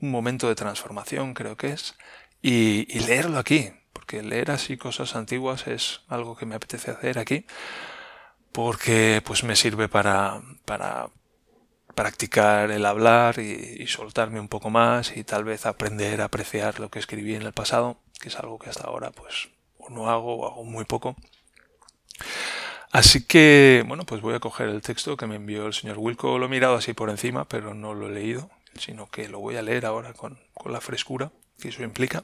Un 0.00 0.10
momento 0.10 0.48
de 0.48 0.54
transformación, 0.54 1.34
creo 1.34 1.56
que 1.56 1.72
es, 1.72 1.94
y, 2.42 2.86
y 2.94 3.00
leerlo 3.00 3.38
aquí, 3.38 3.72
porque 4.04 4.22
leer 4.22 4.50
así 4.50 4.76
cosas 4.76 5.16
antiguas 5.16 5.66
es 5.66 6.02
algo 6.08 6.36
que 6.36 6.44
me 6.44 6.56
apetece 6.56 6.90
hacer 6.90 7.18
aquí, 7.18 7.46
porque 8.52 9.22
pues 9.24 9.44
me 9.44 9.56
sirve 9.56 9.88
para, 9.88 10.42
para 10.66 11.08
practicar 11.94 12.70
el 12.70 12.84
hablar 12.84 13.38
y, 13.38 13.86
soltarme 13.86 14.40
un 14.40 14.48
poco 14.48 14.68
más 14.68 15.16
y 15.16 15.24
tal 15.24 15.44
vez 15.44 15.64
aprender 15.64 16.20
a 16.20 16.26
apreciar 16.26 16.80
lo 16.80 16.90
que 16.90 16.98
escribí 16.98 17.34
en 17.34 17.42
el 17.42 17.54
pasado, 17.54 17.96
que 18.20 18.28
es 18.28 18.38
algo 18.38 18.58
que 18.58 18.68
hasta 18.68 18.88
ahora 18.88 19.10
pues 19.10 19.48
no 19.88 20.10
hago 20.10 20.34
o 20.34 20.46
hago 20.46 20.64
muy 20.64 20.84
poco. 20.84 21.16
Así 22.92 23.24
que, 23.24 23.84
bueno, 23.88 24.04
pues 24.04 24.20
voy 24.20 24.34
a 24.34 24.40
coger 24.40 24.68
el 24.68 24.82
texto 24.82 25.16
que 25.16 25.26
me 25.26 25.36
envió 25.36 25.66
el 25.66 25.72
señor 25.72 25.96
Wilco. 25.98 26.38
Lo 26.38 26.44
he 26.44 26.50
mirado 26.50 26.74
así 26.74 26.92
por 26.92 27.08
encima, 27.08 27.48
pero 27.48 27.72
no 27.72 27.94
lo 27.94 28.08
he 28.08 28.12
leído, 28.12 28.50
sino 28.78 29.08
que 29.08 29.28
lo 29.28 29.40
voy 29.40 29.56
a 29.56 29.62
leer 29.62 29.86
ahora 29.86 30.12
con, 30.12 30.38
con 30.52 30.72
la 30.72 30.82
frescura 30.82 31.32
que 31.60 31.68
eso 31.68 31.82
implica. 31.82 32.22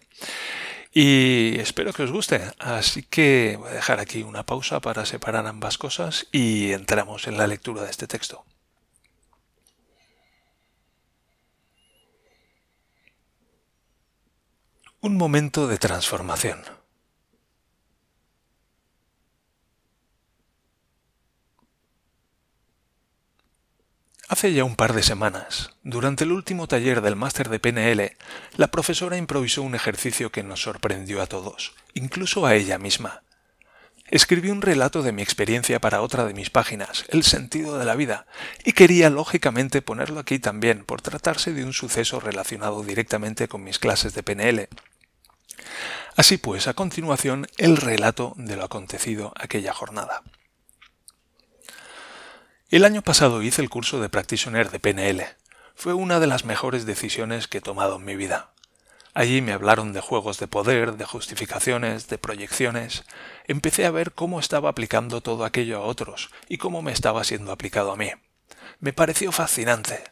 Y 0.93 1.59
espero 1.61 1.93
que 1.93 2.03
os 2.03 2.11
guste. 2.11 2.43
Así 2.59 3.03
que 3.03 3.57
voy 3.59 3.71
a 3.71 3.75
dejar 3.75 4.01
aquí 4.01 4.23
una 4.23 4.45
pausa 4.45 4.81
para 4.81 5.07
separar 5.07 5.47
ambas 5.47 5.79
cosas 5.79 6.27
y 6.33 6.73
entramos 6.73 7.27
en 7.29 7.37
la 7.37 7.47
lectura 7.47 7.83
de 7.83 7.91
este 7.91 8.07
texto. 8.07 8.45
Un 15.01 15.17
momento 15.17 15.67
de 15.67 15.79
transformación. 15.79 16.80
Hace 24.31 24.53
ya 24.53 24.63
un 24.63 24.77
par 24.77 24.93
de 24.93 25.03
semanas, 25.03 25.73
durante 25.83 26.23
el 26.23 26.31
último 26.31 26.69
taller 26.69 27.01
del 27.01 27.17
máster 27.17 27.49
de 27.49 27.59
PNL, 27.59 28.17
la 28.57 28.69
profesora 28.69 29.17
improvisó 29.17 29.65
un 29.65 29.75
ejercicio 29.75 30.31
que 30.31 30.45
nos 30.45 30.63
sorprendió 30.63 31.21
a 31.21 31.27
todos, 31.27 31.75
incluso 31.95 32.47
a 32.47 32.55
ella 32.55 32.79
misma. 32.79 33.25
Escribí 34.07 34.51
un 34.51 34.63
relato 34.63 35.03
de 35.03 35.11
mi 35.11 35.23
experiencia 35.23 35.81
para 35.81 36.01
otra 36.01 36.27
de 36.27 36.35
mis 36.35 36.49
páginas, 36.49 37.07
El 37.09 37.25
sentido 37.25 37.77
de 37.77 37.85
la 37.85 37.97
vida, 37.97 38.27
y 38.65 38.71
quería 38.71 39.11
lógicamente 39.11 39.83
ponerlo 39.83 40.21
aquí 40.21 40.39
también 40.39 40.85
por 40.85 41.03
tratarse 41.03 41.53
de 41.53 41.65
un 41.65 41.73
suceso 41.73 42.21
relacionado 42.21 42.85
directamente 42.85 43.49
con 43.49 43.65
mis 43.65 43.81
clases 43.81 44.15
de 44.15 44.23
PNL. 44.23 44.69
Así 46.15 46.37
pues, 46.37 46.69
a 46.69 46.75
continuación, 46.75 47.49
el 47.57 47.77
relato 47.77 48.35
de 48.37 48.55
lo 48.55 48.63
acontecido 48.63 49.33
aquella 49.35 49.73
jornada. 49.73 50.23
El 52.71 52.85
año 52.85 53.03
pasado 53.03 53.43
hice 53.43 53.63
el 53.63 53.69
curso 53.69 54.01
de 54.01 54.09
Practitioner 54.09 54.71
de 54.71 54.79
PNL. 54.79 55.27
Fue 55.75 55.93
una 55.93 56.21
de 56.21 56.29
las 56.29 56.45
mejores 56.45 56.87
decisiones 56.87 57.49
que 57.49 57.59
he 57.59 57.61
tomado 57.61 57.97
en 57.97 58.05
mi 58.05 58.15
vida. 58.15 58.53
Allí 59.13 59.43
me 59.43 59.53
hablaron 59.53 59.93
de 59.93 60.01
juegos 60.01 60.39
de 60.39 60.47
poder, 60.47 60.97
de 60.97 61.05
justificaciones, 61.05 62.07
de 62.07 62.17
proyecciones. 62.17 63.03
Empecé 63.49 63.87
a 63.87 63.91
ver 63.91 64.13
cómo 64.13 64.39
estaba 64.39 64.69
aplicando 64.69 65.21
todo 65.21 65.45
aquello 65.45 65.79
a 65.79 65.81
otros 65.81 66.31
y 66.49 66.59
cómo 66.59 66.81
me 66.81 66.93
estaba 66.93 67.25
siendo 67.25 67.51
aplicado 67.51 67.91
a 67.91 67.97
mí. 67.97 68.13
Me 68.79 68.93
pareció 68.93 69.33
fascinante. 69.33 70.05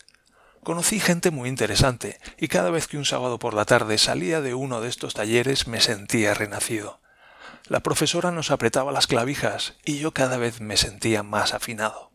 Conocí 0.64 0.98
gente 0.98 1.30
muy 1.30 1.48
interesante 1.48 2.18
y 2.38 2.48
cada 2.48 2.70
vez 2.70 2.88
que 2.88 2.98
un 2.98 3.04
sábado 3.04 3.38
por 3.38 3.54
la 3.54 3.66
tarde 3.66 3.98
salía 3.98 4.40
de 4.40 4.54
uno 4.54 4.80
de 4.80 4.88
estos 4.88 5.14
talleres 5.14 5.68
me 5.68 5.80
sentía 5.80 6.34
renacido. 6.34 6.98
La 7.68 7.80
profesora 7.80 8.32
nos 8.32 8.50
apretaba 8.50 8.90
las 8.90 9.06
clavijas 9.06 9.76
y 9.84 10.00
yo 10.00 10.12
cada 10.12 10.38
vez 10.38 10.60
me 10.60 10.76
sentía 10.76 11.22
más 11.22 11.54
afinado. 11.54 12.07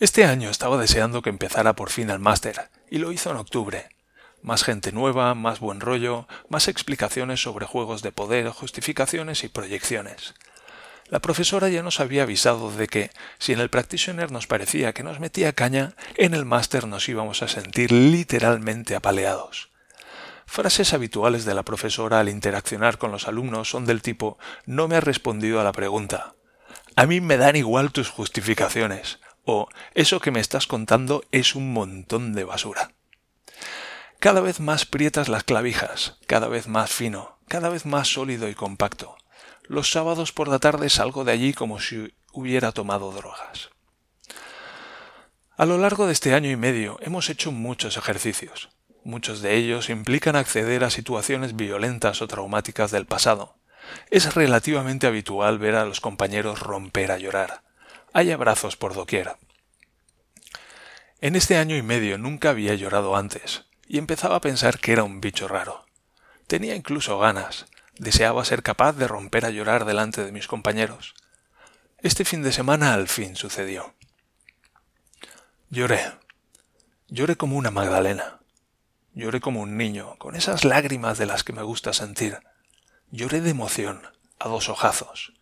Este 0.00 0.24
año 0.24 0.48
estaba 0.48 0.78
deseando 0.78 1.20
que 1.20 1.28
empezara 1.28 1.74
por 1.74 1.90
fin 1.90 2.08
el 2.08 2.18
máster, 2.18 2.70
y 2.90 2.96
lo 2.96 3.12
hizo 3.12 3.30
en 3.30 3.36
octubre. 3.36 3.90
Más 4.40 4.64
gente 4.64 4.92
nueva, 4.92 5.34
más 5.34 5.60
buen 5.60 5.78
rollo, 5.78 6.26
más 6.48 6.68
explicaciones 6.68 7.42
sobre 7.42 7.66
juegos 7.66 8.00
de 8.00 8.10
poder, 8.10 8.48
justificaciones 8.48 9.44
y 9.44 9.48
proyecciones. 9.48 10.34
La 11.08 11.18
profesora 11.18 11.68
ya 11.68 11.82
nos 11.82 12.00
había 12.00 12.22
avisado 12.22 12.70
de 12.70 12.86
que, 12.86 13.10
si 13.38 13.52
en 13.52 13.60
el 13.60 13.68
practitioner 13.68 14.32
nos 14.32 14.46
parecía 14.46 14.94
que 14.94 15.02
nos 15.02 15.20
metía 15.20 15.52
caña, 15.52 15.92
en 16.16 16.32
el 16.32 16.46
máster 16.46 16.86
nos 16.86 17.06
íbamos 17.06 17.42
a 17.42 17.48
sentir 17.48 17.92
literalmente 17.92 18.96
apaleados. 18.96 19.68
Frases 20.46 20.94
habituales 20.94 21.44
de 21.44 21.52
la 21.52 21.62
profesora 21.62 22.20
al 22.20 22.30
interaccionar 22.30 22.96
con 22.96 23.12
los 23.12 23.28
alumnos 23.28 23.68
son 23.68 23.84
del 23.84 24.00
tipo 24.00 24.38
no 24.64 24.88
me 24.88 24.96
has 24.96 25.04
respondido 25.04 25.60
a 25.60 25.64
la 25.64 25.72
pregunta. 25.72 26.32
A 26.96 27.04
mí 27.04 27.20
me 27.20 27.36
dan 27.36 27.54
igual 27.54 27.92
tus 27.92 28.08
justificaciones 28.08 29.18
o 29.44 29.68
eso 29.94 30.20
que 30.20 30.30
me 30.30 30.40
estás 30.40 30.66
contando 30.66 31.24
es 31.32 31.54
un 31.54 31.72
montón 31.72 32.32
de 32.34 32.44
basura. 32.44 32.92
Cada 34.18 34.40
vez 34.40 34.60
más 34.60 34.84
prietas 34.84 35.28
las 35.28 35.44
clavijas, 35.44 36.18
cada 36.26 36.48
vez 36.48 36.68
más 36.68 36.90
fino, 36.90 37.38
cada 37.48 37.68
vez 37.68 37.86
más 37.86 38.08
sólido 38.08 38.48
y 38.48 38.54
compacto. 38.54 39.16
Los 39.62 39.90
sábados 39.90 40.32
por 40.32 40.48
la 40.48 40.58
tarde 40.58 40.90
salgo 40.90 41.24
de 41.24 41.32
allí 41.32 41.54
como 41.54 41.80
si 41.80 42.12
hubiera 42.32 42.72
tomado 42.72 43.12
drogas. 43.12 43.70
A 45.56 45.66
lo 45.66 45.78
largo 45.78 46.06
de 46.06 46.12
este 46.12 46.34
año 46.34 46.50
y 46.50 46.56
medio 46.56 46.98
hemos 47.02 47.30
hecho 47.30 47.52
muchos 47.52 47.96
ejercicios. 47.96 48.70
Muchos 49.04 49.40
de 49.40 49.56
ellos 49.56 49.88
implican 49.88 50.36
acceder 50.36 50.84
a 50.84 50.90
situaciones 50.90 51.56
violentas 51.56 52.20
o 52.20 52.28
traumáticas 52.28 52.90
del 52.90 53.06
pasado. 53.06 53.56
Es 54.10 54.34
relativamente 54.34 55.06
habitual 55.06 55.58
ver 55.58 55.74
a 55.74 55.84
los 55.84 56.00
compañeros 56.00 56.60
romper 56.60 57.10
a 57.10 57.18
llorar, 57.18 57.62
hay 58.12 58.30
abrazos 58.30 58.76
por 58.76 58.94
doquier. 58.94 59.36
En 61.20 61.36
este 61.36 61.56
año 61.56 61.76
y 61.76 61.82
medio 61.82 62.18
nunca 62.18 62.50
había 62.50 62.74
llorado 62.74 63.16
antes, 63.16 63.64
y 63.86 63.98
empezaba 63.98 64.36
a 64.36 64.40
pensar 64.40 64.78
que 64.78 64.92
era 64.92 65.04
un 65.04 65.20
bicho 65.20 65.48
raro. 65.48 65.84
Tenía 66.46 66.74
incluso 66.74 67.18
ganas, 67.18 67.66
deseaba 67.98 68.44
ser 68.44 68.62
capaz 68.62 68.94
de 68.94 69.06
romper 69.06 69.44
a 69.44 69.50
llorar 69.50 69.84
delante 69.84 70.24
de 70.24 70.32
mis 70.32 70.46
compañeros. 70.46 71.14
Este 71.98 72.24
fin 72.24 72.42
de 72.42 72.52
semana 72.52 72.94
al 72.94 73.08
fin 73.08 73.36
sucedió. 73.36 73.94
Lloré. 75.68 76.12
Lloré 77.08 77.36
como 77.36 77.56
una 77.56 77.70
Magdalena. 77.70 78.40
Lloré 79.14 79.40
como 79.40 79.60
un 79.60 79.76
niño, 79.76 80.16
con 80.18 80.36
esas 80.36 80.64
lágrimas 80.64 81.18
de 81.18 81.26
las 81.26 81.44
que 81.44 81.52
me 81.52 81.62
gusta 81.62 81.92
sentir. 81.92 82.38
Lloré 83.10 83.40
de 83.40 83.50
emoción, 83.50 84.02
a 84.38 84.48
dos 84.48 84.68
ojazos 84.68 85.34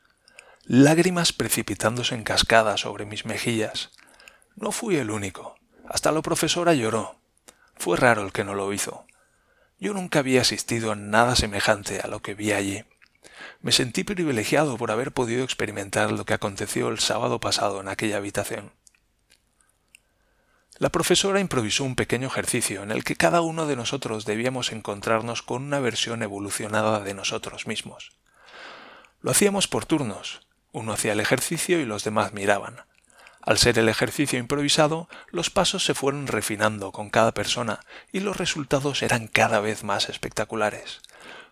lágrimas 0.70 1.32
precipitándose 1.32 2.14
en 2.14 2.24
cascada 2.24 2.76
sobre 2.76 3.06
mis 3.06 3.24
mejillas. 3.24 3.90
No 4.54 4.70
fui 4.70 4.96
el 4.96 5.10
único. 5.10 5.56
Hasta 5.88 6.12
la 6.12 6.20
profesora 6.20 6.74
lloró. 6.74 7.16
Fue 7.76 7.96
raro 7.96 8.22
el 8.22 8.32
que 8.32 8.44
no 8.44 8.54
lo 8.54 8.70
hizo. 8.74 9.06
Yo 9.80 9.94
nunca 9.94 10.18
había 10.18 10.42
asistido 10.42 10.92
a 10.92 10.94
nada 10.94 11.36
semejante 11.36 12.00
a 12.00 12.06
lo 12.06 12.20
que 12.20 12.34
vi 12.34 12.52
allí. 12.52 12.84
Me 13.62 13.72
sentí 13.72 14.04
privilegiado 14.04 14.76
por 14.76 14.90
haber 14.90 15.12
podido 15.12 15.42
experimentar 15.42 16.12
lo 16.12 16.26
que 16.26 16.34
aconteció 16.34 16.88
el 16.88 16.98
sábado 16.98 17.40
pasado 17.40 17.80
en 17.80 17.88
aquella 17.88 18.18
habitación. 18.18 18.72
La 20.76 20.90
profesora 20.90 21.40
improvisó 21.40 21.84
un 21.84 21.96
pequeño 21.96 22.26
ejercicio 22.26 22.82
en 22.82 22.90
el 22.90 23.04
que 23.04 23.16
cada 23.16 23.40
uno 23.40 23.64
de 23.66 23.74
nosotros 23.74 24.26
debíamos 24.26 24.70
encontrarnos 24.72 25.40
con 25.40 25.62
una 25.62 25.80
versión 25.80 26.22
evolucionada 26.22 27.00
de 27.00 27.14
nosotros 27.14 27.66
mismos. 27.66 28.12
Lo 29.22 29.30
hacíamos 29.30 29.66
por 29.66 29.86
turnos, 29.86 30.46
uno 30.78 30.92
hacía 30.92 31.12
el 31.12 31.20
ejercicio 31.20 31.80
y 31.80 31.84
los 31.84 32.04
demás 32.04 32.32
miraban. 32.32 32.82
Al 33.42 33.58
ser 33.58 33.78
el 33.78 33.88
ejercicio 33.88 34.38
improvisado, 34.38 35.08
los 35.30 35.50
pasos 35.50 35.84
se 35.84 35.94
fueron 35.94 36.26
refinando 36.26 36.92
con 36.92 37.10
cada 37.10 37.32
persona 37.32 37.80
y 38.12 38.20
los 38.20 38.36
resultados 38.36 39.02
eran 39.02 39.26
cada 39.26 39.60
vez 39.60 39.84
más 39.84 40.08
espectaculares. 40.08 41.00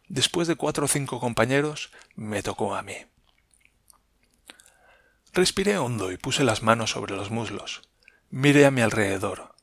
Después 0.09 0.47
de 0.47 0.57
cuatro 0.57 0.85
o 0.85 0.89
cinco 0.89 1.21
compañeros, 1.21 1.91
me 2.15 2.43
tocó 2.43 2.77
a 2.77 2.83
mí. 2.83 2.97
Respiré 5.33 5.79
hondo 5.79 6.13
y 6.13 6.17
puse 6.17 6.45
las 6.45 6.63
manos 6.63 6.91
sobre 6.91 7.17
los 7.17 7.31
muslos. 7.31 7.83
Miré 8.31 8.67
a 8.67 8.71
mi 8.71 8.81
alrededor. 8.81 9.55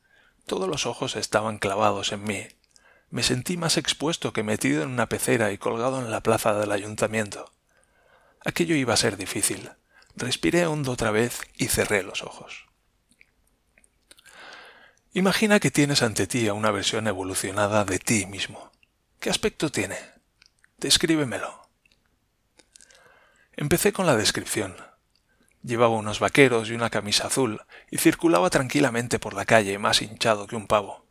Todos 0.46 0.68
los 0.68 0.86
ojos 0.86 1.16
estaban 1.16 1.58
clavados 1.58 2.12
en 2.12 2.24
mí. 2.24 2.46
Me 3.10 3.22
sentí 3.22 3.56
más 3.56 3.76
expuesto 3.76 4.32
que 4.32 4.42
metido 4.42 4.82
en 4.82 4.90
una 4.90 5.08
pecera 5.08 5.52
y 5.52 5.58
colgado 5.58 6.00
en 6.00 6.10
la 6.10 6.20
plaza 6.20 6.54
del 6.54 6.72
ayuntamiento. 6.72 7.52
Aquello 8.44 8.76
iba 8.76 8.92
a 8.92 8.98
ser 8.98 9.16
difícil. 9.16 9.70
Respiré 10.16 10.66
hondo 10.66 10.92
otra 10.92 11.10
vez 11.10 11.40
y 11.56 11.68
cerré 11.68 12.02
los 12.02 12.22
ojos. 12.22 12.66
Imagina 15.12 15.60
que 15.60 15.70
tienes 15.70 16.02
ante 16.02 16.26
ti 16.26 16.46
a 16.48 16.54
una 16.54 16.70
versión 16.70 17.06
evolucionada 17.08 17.84
de 17.84 17.98
ti 17.98 18.26
mismo. 18.26 18.70
¿Qué 19.18 19.30
aspecto 19.30 19.70
tiene? 19.70 19.96
Descríbemelo. 20.78 21.68
Empecé 23.56 23.92
con 23.92 24.06
la 24.06 24.16
descripción. 24.16 24.76
Llevaba 25.62 25.96
unos 25.96 26.20
vaqueros 26.20 26.68
y 26.68 26.74
una 26.74 26.90
camisa 26.90 27.28
azul 27.28 27.62
y 27.90 27.98
circulaba 27.98 28.50
tranquilamente 28.50 29.18
por 29.18 29.32
la 29.32 29.46
calle 29.46 29.78
más 29.78 30.02
hinchado 30.02 30.46
que 30.46 30.56
un 30.56 30.66
pavo. 30.66 31.06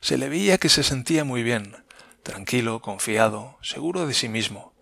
Se 0.00 0.18
le 0.18 0.28
veía 0.28 0.58
que 0.58 0.68
se 0.68 0.82
sentía 0.82 1.24
muy 1.24 1.42
bien, 1.42 1.84
tranquilo, 2.22 2.82
confiado, 2.82 3.56
seguro 3.62 4.06
de 4.06 4.12
sí 4.12 4.28
mismo, 4.28 4.75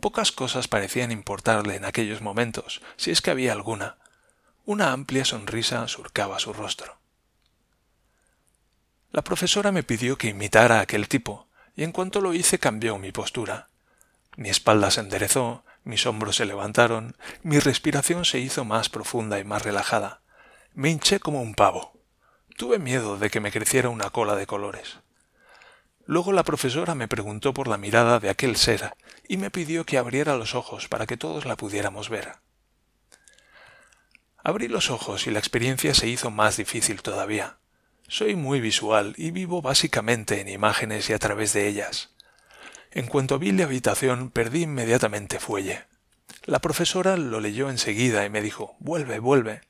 Pocas 0.00 0.30
cosas 0.30 0.68
parecían 0.68 1.10
importarle 1.10 1.74
en 1.74 1.84
aquellos 1.84 2.22
momentos, 2.22 2.80
si 2.96 3.10
es 3.10 3.20
que 3.20 3.30
había 3.30 3.52
alguna. 3.52 3.98
Una 4.64 4.92
amplia 4.92 5.24
sonrisa 5.24 5.88
surcaba 5.88 6.38
su 6.38 6.52
rostro. 6.52 6.98
La 9.10 9.22
profesora 9.22 9.72
me 9.72 9.82
pidió 9.82 10.16
que 10.16 10.28
imitara 10.28 10.78
a 10.78 10.82
aquel 10.82 11.08
tipo, 11.08 11.48
y 11.74 11.82
en 11.82 11.92
cuanto 11.92 12.20
lo 12.20 12.34
hice 12.34 12.58
cambió 12.58 12.98
mi 12.98 13.10
postura. 13.10 13.68
Mi 14.36 14.50
espalda 14.50 14.90
se 14.92 15.00
enderezó, 15.00 15.64
mis 15.82 16.06
hombros 16.06 16.36
se 16.36 16.44
levantaron, 16.44 17.16
mi 17.42 17.58
respiración 17.58 18.24
se 18.24 18.38
hizo 18.38 18.64
más 18.64 18.88
profunda 18.88 19.40
y 19.40 19.44
más 19.44 19.62
relajada. 19.62 20.20
Me 20.74 20.90
hinché 20.90 21.18
como 21.18 21.42
un 21.42 21.54
pavo. 21.54 21.92
Tuve 22.56 22.78
miedo 22.78 23.18
de 23.18 23.30
que 23.30 23.40
me 23.40 23.50
creciera 23.50 23.88
una 23.88 24.10
cola 24.10 24.36
de 24.36 24.46
colores. 24.46 24.98
Luego 26.08 26.32
la 26.32 26.42
profesora 26.42 26.94
me 26.94 27.06
preguntó 27.06 27.52
por 27.52 27.68
la 27.68 27.76
mirada 27.76 28.18
de 28.18 28.30
aquel 28.30 28.56
ser 28.56 28.94
y 29.28 29.36
me 29.36 29.50
pidió 29.50 29.84
que 29.84 29.98
abriera 29.98 30.36
los 30.36 30.54
ojos 30.54 30.88
para 30.88 31.06
que 31.06 31.18
todos 31.18 31.44
la 31.44 31.54
pudiéramos 31.54 32.08
ver. 32.08 32.36
Abrí 34.42 34.68
los 34.68 34.88
ojos 34.88 35.26
y 35.26 35.30
la 35.30 35.38
experiencia 35.38 35.92
se 35.92 36.08
hizo 36.08 36.30
más 36.30 36.56
difícil 36.56 37.02
todavía. 37.02 37.58
Soy 38.06 38.36
muy 38.36 38.58
visual 38.58 39.12
y 39.18 39.32
vivo 39.32 39.60
básicamente 39.60 40.40
en 40.40 40.48
imágenes 40.48 41.10
y 41.10 41.12
a 41.12 41.18
través 41.18 41.52
de 41.52 41.68
ellas. 41.68 42.14
En 42.90 43.06
cuanto 43.06 43.38
vi 43.38 43.52
la 43.52 43.64
habitación 43.64 44.30
perdí 44.30 44.62
inmediatamente 44.62 45.38
fuelle. 45.38 45.84
La 46.46 46.60
profesora 46.60 47.18
lo 47.18 47.38
leyó 47.38 47.68
enseguida 47.68 48.24
y 48.24 48.30
me 48.30 48.40
dijo 48.40 48.76
Vuelve, 48.78 49.18
vuelve. 49.18 49.60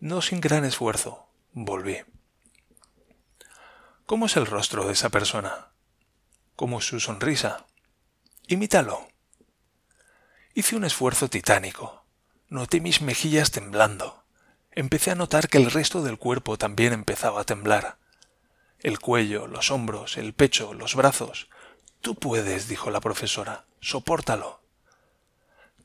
No 0.00 0.22
sin 0.22 0.40
gran 0.40 0.64
esfuerzo, 0.64 1.28
volví. 1.52 1.98
¿Cómo 4.12 4.26
es 4.26 4.36
el 4.36 4.44
rostro 4.44 4.86
de 4.86 4.92
esa 4.92 5.08
persona? 5.08 5.68
¿Cómo 6.54 6.82
su 6.82 7.00
sonrisa? 7.00 7.64
Imítalo. 8.46 9.08
Hice 10.52 10.76
un 10.76 10.84
esfuerzo 10.84 11.30
titánico. 11.30 12.04
Noté 12.50 12.82
mis 12.82 13.00
mejillas 13.00 13.52
temblando. 13.52 14.26
empecé 14.70 15.12
a 15.12 15.14
notar 15.14 15.48
que 15.48 15.56
el 15.56 15.70
resto 15.70 16.02
del 16.02 16.18
cuerpo 16.18 16.58
también 16.58 16.92
empezaba 16.92 17.40
a 17.40 17.44
temblar. 17.44 17.96
El 18.80 18.98
cuello, 19.00 19.46
los 19.46 19.70
hombros, 19.70 20.18
el 20.18 20.34
pecho, 20.34 20.74
los 20.74 20.94
brazos. 20.94 21.48
Tú 22.02 22.14
puedes, 22.14 22.68
dijo 22.68 22.90
la 22.90 23.00
profesora, 23.00 23.64
sopórtalo. 23.80 24.60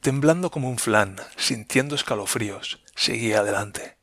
Temblando 0.02 0.52
como 0.52 0.70
un 0.70 0.80
flan, 0.80 1.16
sintiendo 1.38 1.96
escalofríos, 1.96 2.84
seguí 2.94 3.32
adelante. 3.32 3.98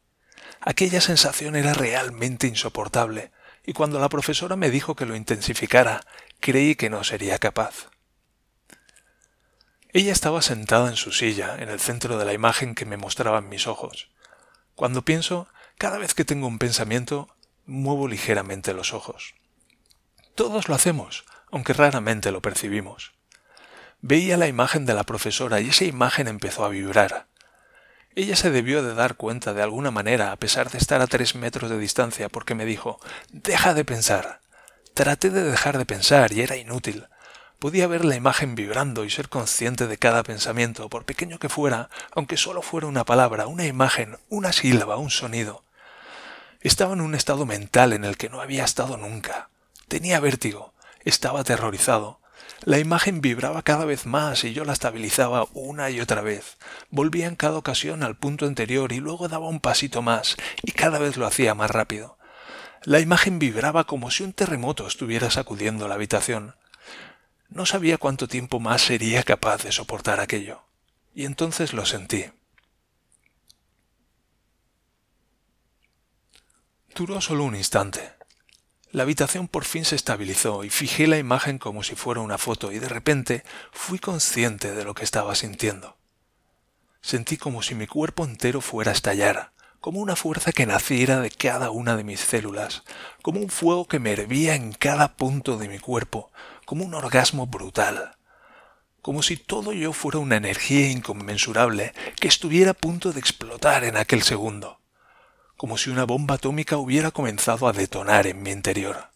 Aquella 0.62 1.02
sensación 1.02 1.56
era 1.56 1.74
realmente 1.74 2.46
insoportable, 2.46 3.33
y 3.66 3.72
cuando 3.72 3.98
la 3.98 4.08
profesora 4.08 4.56
me 4.56 4.70
dijo 4.70 4.94
que 4.94 5.06
lo 5.06 5.16
intensificara, 5.16 6.02
creí 6.40 6.74
que 6.74 6.90
no 6.90 7.02
sería 7.04 7.38
capaz. 7.38 7.88
Ella 9.92 10.12
estaba 10.12 10.42
sentada 10.42 10.88
en 10.88 10.96
su 10.96 11.12
silla, 11.12 11.56
en 11.58 11.68
el 11.68 11.80
centro 11.80 12.18
de 12.18 12.24
la 12.24 12.32
imagen 12.32 12.74
que 12.74 12.84
me 12.84 12.96
mostraban 12.96 13.48
mis 13.48 13.66
ojos. 13.66 14.10
Cuando 14.74 15.02
pienso, 15.02 15.48
cada 15.78 15.98
vez 15.98 16.14
que 16.14 16.24
tengo 16.24 16.46
un 16.46 16.58
pensamiento, 16.58 17.28
muevo 17.64 18.08
ligeramente 18.08 18.74
los 18.74 18.92
ojos. 18.92 19.34
Todos 20.34 20.68
lo 20.68 20.74
hacemos, 20.74 21.24
aunque 21.50 21.72
raramente 21.72 22.32
lo 22.32 22.42
percibimos. 22.42 23.12
Veía 24.00 24.36
la 24.36 24.48
imagen 24.48 24.84
de 24.84 24.94
la 24.94 25.04
profesora 25.04 25.60
y 25.60 25.68
esa 25.68 25.84
imagen 25.84 26.28
empezó 26.28 26.64
a 26.64 26.68
vibrar. 26.68 27.28
Ella 28.16 28.36
se 28.36 28.50
debió 28.50 28.84
de 28.84 28.94
dar 28.94 29.16
cuenta 29.16 29.54
de 29.54 29.62
alguna 29.62 29.90
manera, 29.90 30.30
a 30.30 30.36
pesar 30.36 30.70
de 30.70 30.78
estar 30.78 31.00
a 31.00 31.08
tres 31.08 31.34
metros 31.34 31.68
de 31.68 31.78
distancia, 31.78 32.28
porque 32.28 32.54
me 32.54 32.64
dijo 32.64 33.00
Deja 33.32 33.74
de 33.74 33.84
pensar. 33.84 34.40
Traté 34.94 35.30
de 35.30 35.42
dejar 35.42 35.78
de 35.78 35.84
pensar 35.84 36.32
y 36.32 36.40
era 36.40 36.56
inútil. 36.56 37.08
Podía 37.58 37.88
ver 37.88 38.04
la 38.04 38.14
imagen 38.14 38.54
vibrando 38.54 39.04
y 39.04 39.10
ser 39.10 39.28
consciente 39.28 39.88
de 39.88 39.98
cada 39.98 40.22
pensamiento, 40.22 40.88
por 40.88 41.04
pequeño 41.04 41.40
que 41.40 41.48
fuera, 41.48 41.88
aunque 42.12 42.36
solo 42.36 42.62
fuera 42.62 42.86
una 42.86 43.04
palabra, 43.04 43.48
una 43.48 43.66
imagen, 43.66 44.18
una 44.28 44.52
sílaba, 44.52 44.96
un 44.96 45.10
sonido. 45.10 45.64
Estaba 46.60 46.92
en 46.92 47.00
un 47.00 47.16
estado 47.16 47.46
mental 47.46 47.92
en 47.92 48.04
el 48.04 48.16
que 48.16 48.28
no 48.28 48.40
había 48.40 48.64
estado 48.64 48.96
nunca. 48.96 49.48
Tenía 49.88 50.20
vértigo, 50.20 50.72
estaba 51.00 51.40
aterrorizado, 51.40 52.20
la 52.64 52.78
imagen 52.78 53.20
vibraba 53.20 53.62
cada 53.62 53.84
vez 53.84 54.06
más 54.06 54.42
y 54.44 54.54
yo 54.54 54.64
la 54.64 54.72
estabilizaba 54.72 55.46
una 55.52 55.90
y 55.90 56.00
otra 56.00 56.22
vez. 56.22 56.56
Volvía 56.88 57.26
en 57.26 57.36
cada 57.36 57.58
ocasión 57.58 58.02
al 58.02 58.16
punto 58.16 58.46
anterior 58.46 58.92
y 58.92 59.00
luego 59.00 59.28
daba 59.28 59.48
un 59.48 59.60
pasito 59.60 60.00
más 60.00 60.36
y 60.62 60.72
cada 60.72 60.98
vez 60.98 61.18
lo 61.18 61.26
hacía 61.26 61.54
más 61.54 61.70
rápido. 61.70 62.18
La 62.82 63.00
imagen 63.00 63.38
vibraba 63.38 63.84
como 63.84 64.10
si 64.10 64.22
un 64.22 64.32
terremoto 64.32 64.86
estuviera 64.86 65.30
sacudiendo 65.30 65.88
la 65.88 65.96
habitación. 65.96 66.56
No 67.50 67.66
sabía 67.66 67.98
cuánto 67.98 68.28
tiempo 68.28 68.60
más 68.60 68.80
sería 68.80 69.22
capaz 69.22 69.62
de 69.62 69.70
soportar 69.70 70.20
aquello. 70.20 70.62
Y 71.14 71.26
entonces 71.26 71.74
lo 71.74 71.84
sentí. 71.84 72.26
Duró 76.94 77.20
solo 77.20 77.44
un 77.44 77.56
instante. 77.56 78.14
La 78.94 79.02
habitación 79.02 79.48
por 79.48 79.64
fin 79.64 79.84
se 79.84 79.96
estabilizó 79.96 80.62
y 80.62 80.70
fijé 80.70 81.08
la 81.08 81.18
imagen 81.18 81.58
como 81.58 81.82
si 81.82 81.96
fuera 81.96 82.20
una 82.20 82.38
foto 82.38 82.70
y 82.70 82.78
de 82.78 82.88
repente 82.88 83.42
fui 83.72 83.98
consciente 83.98 84.72
de 84.72 84.84
lo 84.84 84.94
que 84.94 85.02
estaba 85.02 85.34
sintiendo. 85.34 85.96
Sentí 87.00 87.36
como 87.36 87.60
si 87.60 87.74
mi 87.74 87.88
cuerpo 87.88 88.24
entero 88.24 88.60
fuera 88.60 88.92
a 88.92 88.94
estallar, 88.94 89.50
como 89.80 89.98
una 89.98 90.14
fuerza 90.14 90.52
que 90.52 90.64
naciera 90.64 91.18
de 91.18 91.32
cada 91.32 91.72
una 91.72 91.96
de 91.96 92.04
mis 92.04 92.20
células, 92.20 92.84
como 93.20 93.40
un 93.40 93.48
fuego 93.48 93.88
que 93.88 93.98
me 93.98 94.12
hervía 94.12 94.54
en 94.54 94.72
cada 94.72 95.16
punto 95.16 95.58
de 95.58 95.68
mi 95.68 95.80
cuerpo, 95.80 96.30
como 96.64 96.84
un 96.84 96.94
orgasmo 96.94 97.48
brutal, 97.48 98.14
como 99.02 99.24
si 99.24 99.36
todo 99.36 99.72
yo 99.72 99.92
fuera 99.92 100.20
una 100.20 100.36
energía 100.36 100.88
inconmensurable 100.88 101.94
que 102.20 102.28
estuviera 102.28 102.70
a 102.70 102.74
punto 102.74 103.12
de 103.12 103.18
explotar 103.18 103.82
en 103.82 103.96
aquel 103.96 104.22
segundo 104.22 104.78
como 105.64 105.78
si 105.78 105.88
una 105.88 106.04
bomba 106.04 106.34
atómica 106.34 106.76
hubiera 106.76 107.10
comenzado 107.10 107.66
a 107.66 107.72
detonar 107.72 108.26
en 108.26 108.42
mi 108.42 108.50
interior. 108.50 109.08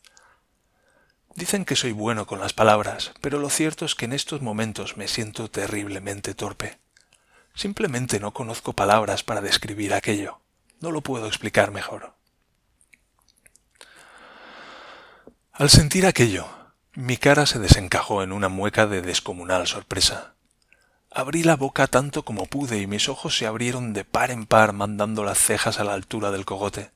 Dicen 1.35 1.67
que 1.67 1.77
soy 1.77 1.93
bueno 1.93 2.27
con 2.27 2.41
las 2.41 2.55
palabras, 2.55 3.13
pero 3.21 3.39
lo 3.39 3.51
cierto 3.51 3.85
es 3.85 3.95
que 3.95 4.07
en 4.07 4.15
estos 4.15 4.41
momentos 4.41 4.97
me 4.97 5.09
siento 5.09 5.51
terriblemente 5.51 6.33
torpe. 6.33 6.79
Simplemente 7.55 8.19
no 8.19 8.33
conozco 8.33 8.73
palabras 8.73 9.23
para 9.23 9.43
describir 9.43 9.93
aquello. 9.93 10.41
No 10.81 10.91
lo 10.91 11.03
puedo 11.03 11.27
explicar 11.27 11.71
mejor. 11.71 12.15
Al 15.53 15.69
sentir 15.69 16.07
aquello, 16.07 16.49
mi 16.95 17.19
cara 17.19 17.45
se 17.45 17.59
desencajó 17.59 18.23
en 18.23 18.33
una 18.33 18.49
mueca 18.49 18.87
de 18.87 19.03
descomunal 19.03 19.67
sorpresa. 19.67 20.33
Abrí 21.19 21.43
la 21.43 21.57
boca 21.57 21.89
tanto 21.89 22.25
como 22.25 22.47
pude 22.47 22.79
y 22.79 22.87
mis 22.87 23.09
ojos 23.09 23.37
se 23.37 23.49
abrieron 23.49 23.93
de 23.93 24.05
par 24.05 24.31
en 24.31 24.47
par 24.47 24.73
mandando 24.73 25.25
las 25.25 25.39
cejas 25.39 25.81
a 25.81 25.83
la 25.83 25.95
altura 25.95 26.31
del 26.31 26.45
cogote. 26.45 26.93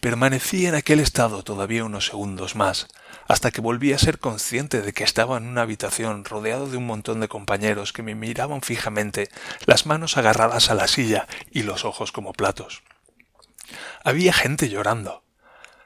Permanecí 0.00 0.66
en 0.66 0.74
aquel 0.74 0.98
estado 0.98 1.44
todavía 1.44 1.84
unos 1.84 2.06
segundos 2.06 2.56
más, 2.56 2.88
hasta 3.28 3.52
que 3.52 3.60
volví 3.60 3.92
a 3.92 3.98
ser 3.98 4.18
consciente 4.18 4.82
de 4.82 4.92
que 4.92 5.04
estaba 5.04 5.36
en 5.36 5.46
una 5.46 5.62
habitación 5.62 6.24
rodeado 6.24 6.68
de 6.68 6.76
un 6.78 6.84
montón 6.84 7.20
de 7.20 7.28
compañeros 7.28 7.92
que 7.92 8.02
me 8.02 8.16
miraban 8.16 8.60
fijamente, 8.60 9.28
las 9.66 9.86
manos 9.86 10.16
agarradas 10.16 10.68
a 10.70 10.74
la 10.74 10.88
silla 10.88 11.28
y 11.52 11.62
los 11.62 11.84
ojos 11.84 12.10
como 12.10 12.32
platos. 12.32 12.82
Había 14.02 14.32
gente 14.32 14.68
llorando. 14.68 15.22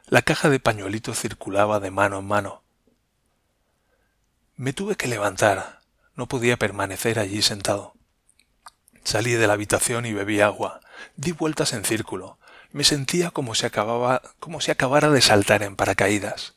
La 0.07 0.23
caja 0.23 0.49
de 0.49 0.59
pañuelitos 0.59 1.21
circulaba 1.21 1.81
de 1.81 1.91
mano 1.91 2.21
en 2.21 2.29
mano. 2.29 2.63
Me 4.57 4.73
tuve 4.73 4.97
que 4.97 5.07
levantar, 5.07 5.76
no 6.17 6.27
podía 6.27 6.57
permanecer 6.57 7.19
allí 7.19 7.43
sentado. 7.43 7.95
Salí 9.05 9.35
de 9.35 9.47
la 9.47 9.53
habitación 9.53 10.07
y 10.07 10.13
bebí 10.13 10.41
agua. 10.41 10.81
Di 11.15 11.33
vueltas 11.33 11.73
en 11.75 11.85
círculo. 11.85 12.39
Me 12.73 12.83
sentía 12.83 13.31
como 13.31 13.55
si 13.55 13.67
acababa, 13.67 14.23
como 14.41 14.61
si 14.61 14.71
acabara 14.71 15.11
de 15.11 15.21
saltar 15.21 15.63
en 15.63 15.77
paracaídas. 15.77 16.57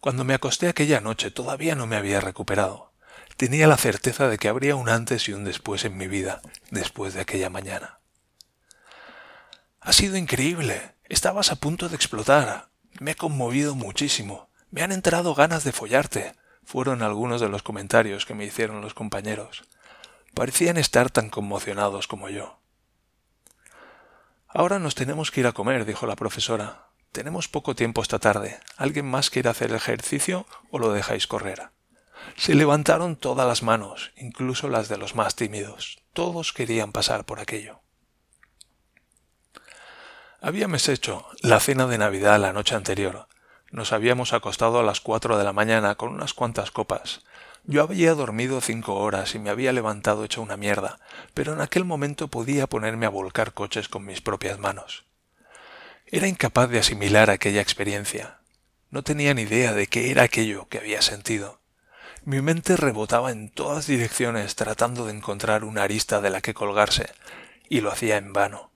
Cuando 0.00 0.24
me 0.24 0.34
acosté 0.34 0.68
aquella 0.68 1.00
noche 1.00 1.30
todavía 1.30 1.74
no 1.74 1.86
me 1.86 1.96
había 1.96 2.20
recuperado. 2.20 2.92
Tenía 3.36 3.66
la 3.66 3.78
certeza 3.78 4.28
de 4.28 4.36
que 4.36 4.48
habría 4.48 4.76
un 4.76 4.88
antes 4.88 5.28
y 5.28 5.32
un 5.32 5.44
después 5.44 5.84
en 5.84 5.96
mi 5.96 6.06
vida, 6.06 6.42
después 6.70 7.14
de 7.14 7.20
aquella 7.20 7.48
mañana. 7.48 8.00
Ha 9.80 9.92
sido 9.92 10.16
increíble. 10.16 10.94
Estabas 11.04 11.50
a 11.50 11.56
punto 11.56 11.88
de 11.88 11.96
explotar. 11.96 12.68
Me 13.00 13.12
he 13.12 13.16
conmovido 13.16 13.74
muchísimo. 13.74 14.50
Me 14.70 14.82
han 14.82 14.92
entrado 14.92 15.34
ganas 15.34 15.64
de 15.64 15.72
follarte 15.72 16.34
fueron 16.64 17.02
algunos 17.02 17.40
de 17.40 17.48
los 17.48 17.62
comentarios 17.62 18.26
que 18.26 18.34
me 18.34 18.44
hicieron 18.44 18.80
los 18.80 18.94
compañeros. 18.94 19.64
Parecían 20.34 20.76
estar 20.76 21.10
tan 21.10 21.30
conmocionados 21.30 22.08
como 22.08 22.28
yo. 22.28 22.58
Ahora 24.48 24.78
nos 24.78 24.94
tenemos 24.94 25.30
que 25.30 25.40
ir 25.40 25.46
a 25.46 25.52
comer, 25.52 25.84
dijo 25.84 26.06
la 26.06 26.16
profesora. 26.16 26.86
Tenemos 27.12 27.48
poco 27.48 27.74
tiempo 27.74 28.02
esta 28.02 28.18
tarde. 28.18 28.58
¿Alguien 28.76 29.06
más 29.06 29.30
quiere 29.30 29.48
hacer 29.48 29.72
ejercicio 29.72 30.46
o 30.70 30.78
lo 30.78 30.92
dejáis 30.92 31.26
correr? 31.26 31.70
Se 32.36 32.54
levantaron 32.54 33.16
todas 33.16 33.46
las 33.46 33.62
manos, 33.62 34.12
incluso 34.16 34.68
las 34.68 34.88
de 34.88 34.96
los 34.96 35.14
más 35.14 35.36
tímidos. 35.36 36.02
Todos 36.12 36.52
querían 36.52 36.92
pasar 36.92 37.24
por 37.24 37.40
aquello. 37.40 37.80
Habíamos 40.40 40.88
hecho 40.88 41.26
la 41.40 41.58
cena 41.58 41.86
de 41.86 41.98
Navidad 41.98 42.40
la 42.40 42.52
noche 42.52 42.74
anterior, 42.74 43.28
nos 43.74 43.92
habíamos 43.92 44.32
acostado 44.32 44.78
a 44.78 44.84
las 44.84 45.00
cuatro 45.00 45.36
de 45.36 45.42
la 45.42 45.52
mañana 45.52 45.96
con 45.96 46.10
unas 46.10 46.32
cuantas 46.32 46.70
copas. 46.70 47.22
Yo 47.64 47.82
había 47.82 48.14
dormido 48.14 48.60
cinco 48.60 48.94
horas 48.94 49.34
y 49.34 49.40
me 49.40 49.50
había 49.50 49.72
levantado 49.72 50.22
hecho 50.22 50.42
una 50.42 50.56
mierda, 50.56 51.00
pero 51.34 51.54
en 51.54 51.60
aquel 51.60 51.84
momento 51.84 52.28
podía 52.28 52.68
ponerme 52.68 53.04
a 53.04 53.08
volcar 53.08 53.52
coches 53.52 53.88
con 53.88 54.04
mis 54.04 54.20
propias 54.20 54.60
manos. 54.60 55.04
Era 56.06 56.28
incapaz 56.28 56.70
de 56.70 56.78
asimilar 56.78 57.30
aquella 57.30 57.60
experiencia. 57.60 58.38
No 58.90 59.02
tenía 59.02 59.34
ni 59.34 59.42
idea 59.42 59.72
de 59.72 59.88
qué 59.88 60.12
era 60.12 60.22
aquello 60.22 60.68
que 60.68 60.78
había 60.78 61.02
sentido. 61.02 61.58
Mi 62.24 62.40
mente 62.40 62.76
rebotaba 62.76 63.32
en 63.32 63.50
todas 63.50 63.88
direcciones 63.88 64.54
tratando 64.54 65.06
de 65.06 65.14
encontrar 65.14 65.64
una 65.64 65.82
arista 65.82 66.20
de 66.20 66.30
la 66.30 66.40
que 66.42 66.54
colgarse, 66.54 67.10
y 67.68 67.80
lo 67.80 67.90
hacía 67.90 68.18
en 68.18 68.32
vano. 68.32 68.70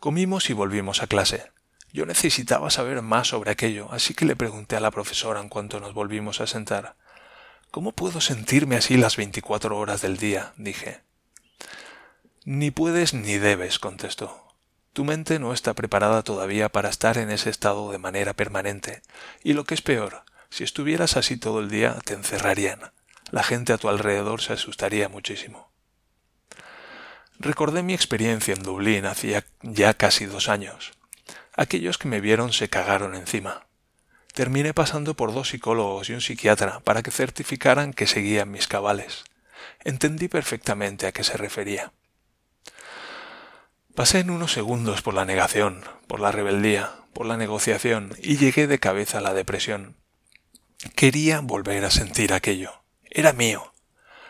Comimos 0.00 0.50
y 0.50 0.54
volvimos 0.54 1.04
a 1.04 1.06
clase. 1.06 1.52
Yo 1.92 2.06
necesitaba 2.06 2.70
saber 2.70 3.02
más 3.02 3.28
sobre 3.28 3.50
aquello, 3.50 3.88
así 3.92 4.14
que 4.14 4.26
le 4.26 4.36
pregunté 4.36 4.76
a 4.76 4.80
la 4.80 4.90
profesora 4.90 5.40
en 5.40 5.48
cuanto 5.48 5.80
nos 5.80 5.94
volvimos 5.94 6.40
a 6.40 6.46
sentar. 6.46 6.96
¿Cómo 7.70 7.92
puedo 7.92 8.20
sentirme 8.20 8.76
así 8.76 8.96
las 8.96 9.16
veinticuatro 9.16 9.78
horas 9.78 10.02
del 10.02 10.16
día? 10.16 10.52
dije. 10.56 11.00
Ni 12.44 12.70
puedes 12.70 13.14
ni 13.14 13.38
debes, 13.38 13.78
contestó. 13.78 14.54
Tu 14.92 15.04
mente 15.04 15.38
no 15.38 15.52
está 15.52 15.74
preparada 15.74 16.22
todavía 16.22 16.68
para 16.70 16.88
estar 16.88 17.18
en 17.18 17.30
ese 17.30 17.50
estado 17.50 17.92
de 17.92 17.98
manera 17.98 18.32
permanente, 18.34 19.02
y 19.44 19.52
lo 19.52 19.64
que 19.64 19.74
es 19.74 19.82
peor, 19.82 20.24
si 20.50 20.64
estuvieras 20.64 21.16
así 21.16 21.36
todo 21.36 21.60
el 21.60 21.68
día, 21.68 21.98
te 22.04 22.14
encerrarían. 22.14 22.92
La 23.30 23.42
gente 23.42 23.72
a 23.72 23.78
tu 23.78 23.88
alrededor 23.88 24.40
se 24.40 24.54
asustaría 24.54 25.08
muchísimo. 25.08 25.70
Recordé 27.38 27.82
mi 27.82 27.94
experiencia 27.94 28.54
en 28.54 28.62
Dublín 28.62 29.06
hacía 29.06 29.44
ya 29.62 29.94
casi 29.94 30.24
dos 30.26 30.48
años. 30.48 30.97
Aquellos 31.58 31.98
que 31.98 32.06
me 32.06 32.20
vieron 32.20 32.52
se 32.52 32.68
cagaron 32.68 33.16
encima. 33.16 33.66
Terminé 34.32 34.74
pasando 34.74 35.14
por 35.14 35.34
dos 35.34 35.48
psicólogos 35.48 36.08
y 36.08 36.12
un 36.12 36.20
psiquiatra 36.20 36.78
para 36.84 37.02
que 37.02 37.10
certificaran 37.10 37.92
que 37.92 38.06
seguían 38.06 38.52
mis 38.52 38.68
cabales. 38.68 39.24
Entendí 39.82 40.28
perfectamente 40.28 41.08
a 41.08 41.12
qué 41.12 41.24
se 41.24 41.36
refería. 41.36 41.90
Pasé 43.96 44.20
en 44.20 44.30
unos 44.30 44.52
segundos 44.52 45.02
por 45.02 45.14
la 45.14 45.24
negación, 45.24 45.82
por 46.06 46.20
la 46.20 46.30
rebeldía, 46.30 46.92
por 47.12 47.26
la 47.26 47.36
negociación 47.36 48.14
y 48.22 48.36
llegué 48.36 48.68
de 48.68 48.78
cabeza 48.78 49.18
a 49.18 49.22
la 49.22 49.34
depresión. 49.34 49.96
Quería 50.94 51.40
volver 51.40 51.84
a 51.84 51.90
sentir 51.90 52.34
aquello. 52.34 52.84
Era 53.10 53.32
mío. 53.32 53.74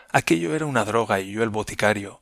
Aquello 0.09 0.55
era 0.55 0.65
una 0.65 0.83
droga 0.83 1.19
y 1.19 1.33
yo 1.33 1.43
el 1.43 1.49
boticario, 1.49 2.21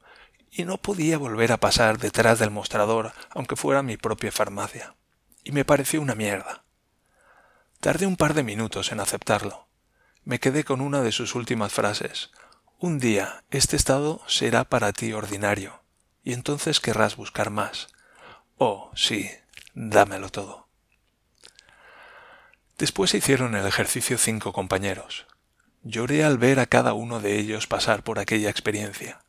y 0.57 0.65
no 0.65 0.77
podía 0.77 1.19
volver 1.19 1.51
a 1.51 1.59
pasar 1.59 1.99
detrás 1.99 2.39
del 2.39 2.49
mostrador, 2.49 3.13
aunque 3.29 3.55
fuera 3.55 3.83
mi 3.83 3.95
propia 3.95 4.31
farmacia. 4.31 4.95
Y 5.43 5.51
me 5.51 5.63
pareció 5.63 6.01
una 6.01 6.15
mierda. 6.15 6.63
Tardé 7.79 8.07
un 8.07 8.17
par 8.17 8.33
de 8.33 8.41
minutos 8.41 8.91
en 8.91 8.99
aceptarlo. 8.99 9.67
Me 10.23 10.39
quedé 10.39 10.63
con 10.63 10.81
una 10.81 11.03
de 11.03 11.11
sus 11.11 11.35
últimas 11.35 11.71
frases. 11.71 12.31
Un 12.79 12.97
día 12.97 13.43
este 13.51 13.75
estado 13.75 14.21
será 14.27 14.63
para 14.63 14.91
ti 14.93 15.13
ordinario, 15.13 15.83
y 16.23 16.33
entonces 16.33 16.79
querrás 16.79 17.17
buscar 17.17 17.51
más. 17.51 17.89
Oh, 18.57 18.91
sí, 18.95 19.29
dámelo 19.75 20.29
todo. 20.29 20.67
Después 22.79 23.13
hicieron 23.13 23.53
el 23.53 23.67
ejercicio 23.67 24.17
cinco 24.17 24.53
compañeros. 24.53 25.27
Lloré 25.83 26.23
al 26.23 26.39
ver 26.39 26.59
a 26.59 26.65
cada 26.65 26.93
uno 26.93 27.19
de 27.19 27.37
ellos 27.37 27.67
pasar 27.67 28.03
por 28.03 28.17
aquella 28.17 28.49
experiencia. 28.49 29.21